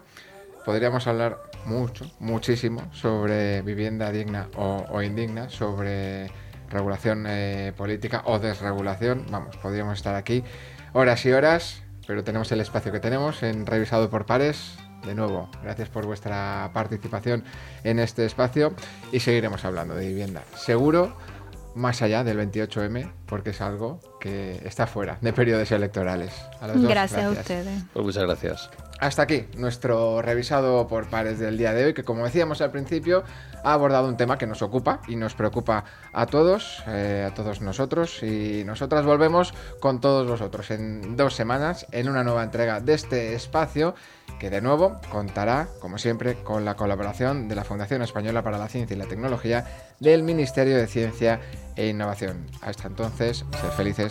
Podríamos 0.65 1.05
hablar 1.05 1.37
mucho, 1.65 2.09
muchísimo 2.17 2.91
sobre 2.91 3.61
vivienda 3.61 4.11
digna 4.11 4.49
o, 4.55 4.83
o 4.89 5.03
indigna, 5.03 5.47
sobre 5.49 6.31
regulación 6.71 7.25
eh, 7.27 7.73
política 7.77 8.23
o 8.25 8.39
desregulación. 8.39 9.25
Vamos, 9.29 9.57
podríamos 9.57 9.97
estar 9.97 10.15
aquí 10.15 10.43
horas 10.93 11.25
y 11.25 11.31
horas, 11.31 11.83
pero 12.07 12.23
tenemos 12.23 12.51
el 12.51 12.61
espacio 12.61 12.91
que 12.91 12.99
tenemos 12.99 13.43
en 13.43 13.65
Revisado 13.65 14.09
por 14.09 14.25
Pares. 14.25 14.77
De 15.05 15.15
nuevo, 15.15 15.49
gracias 15.63 15.89
por 15.89 16.05
vuestra 16.05 16.69
participación 16.73 17.43
en 17.83 17.99
este 17.99 18.25
espacio 18.25 18.73
y 19.11 19.19
seguiremos 19.19 19.65
hablando 19.65 19.95
de 19.95 20.07
vivienda. 20.07 20.43
Seguro, 20.55 21.17
más 21.75 22.01
allá 22.01 22.23
del 22.23 22.37
28M, 22.37 23.11
porque 23.25 23.49
es 23.49 23.61
algo 23.61 23.99
que 24.21 24.61
está 24.63 24.87
fuera 24.87 25.17
de 25.19 25.33
periodos 25.33 25.71
electorales. 25.71 26.31
gracias, 26.61 27.23
a 27.23 27.31
ustedes. 27.31 27.83
Pues 27.91 28.05
muchas 28.05 28.23
gracias. 28.23 28.69
Hasta 29.01 29.23
aquí 29.23 29.47
nuestro 29.57 30.21
revisado 30.21 30.87
por 30.87 31.09
pares 31.09 31.39
del 31.39 31.57
día 31.57 31.73
de 31.73 31.85
hoy, 31.85 31.93
que 31.95 32.03
como 32.03 32.23
decíamos 32.23 32.61
al 32.61 32.69
principio, 32.69 33.23
ha 33.63 33.73
abordado 33.73 34.07
un 34.07 34.15
tema 34.15 34.37
que 34.37 34.45
nos 34.45 34.61
ocupa 34.61 35.01
y 35.07 35.15
nos 35.15 35.33
preocupa 35.33 35.85
a 36.13 36.27
todos, 36.27 36.83
eh, 36.87 37.27
a 37.27 37.33
todos 37.33 37.61
nosotros, 37.61 38.21
y 38.21 38.63
nosotras 38.63 39.03
volvemos 39.03 39.55
con 39.79 40.01
todos 40.01 40.27
vosotros 40.27 40.69
en 40.69 41.17
dos 41.17 41.33
semanas 41.33 41.87
en 41.91 42.09
una 42.09 42.23
nueva 42.23 42.43
entrega 42.43 42.79
de 42.79 42.93
este 42.93 43.33
espacio 43.33 43.95
que 44.39 44.49
de 44.49 44.61
nuevo 44.61 44.99
contará, 45.11 45.67
como 45.79 45.97
siempre, 45.97 46.35
con 46.43 46.65
la 46.65 46.75
colaboración 46.75 47.47
de 47.47 47.55
la 47.55 47.63
Fundación 47.63 48.01
Española 48.01 48.43
para 48.43 48.57
la 48.57 48.69
Ciencia 48.69 48.95
y 48.95 48.99
la 48.99 49.05
Tecnología 49.05 49.65
del 49.99 50.23
Ministerio 50.23 50.77
de 50.77 50.87
Ciencia 50.87 51.39
e 51.75 51.87
Innovación. 51.87 52.47
Hasta 52.61 52.87
entonces, 52.87 53.45
sed 53.61 53.69
felices. 53.77 54.10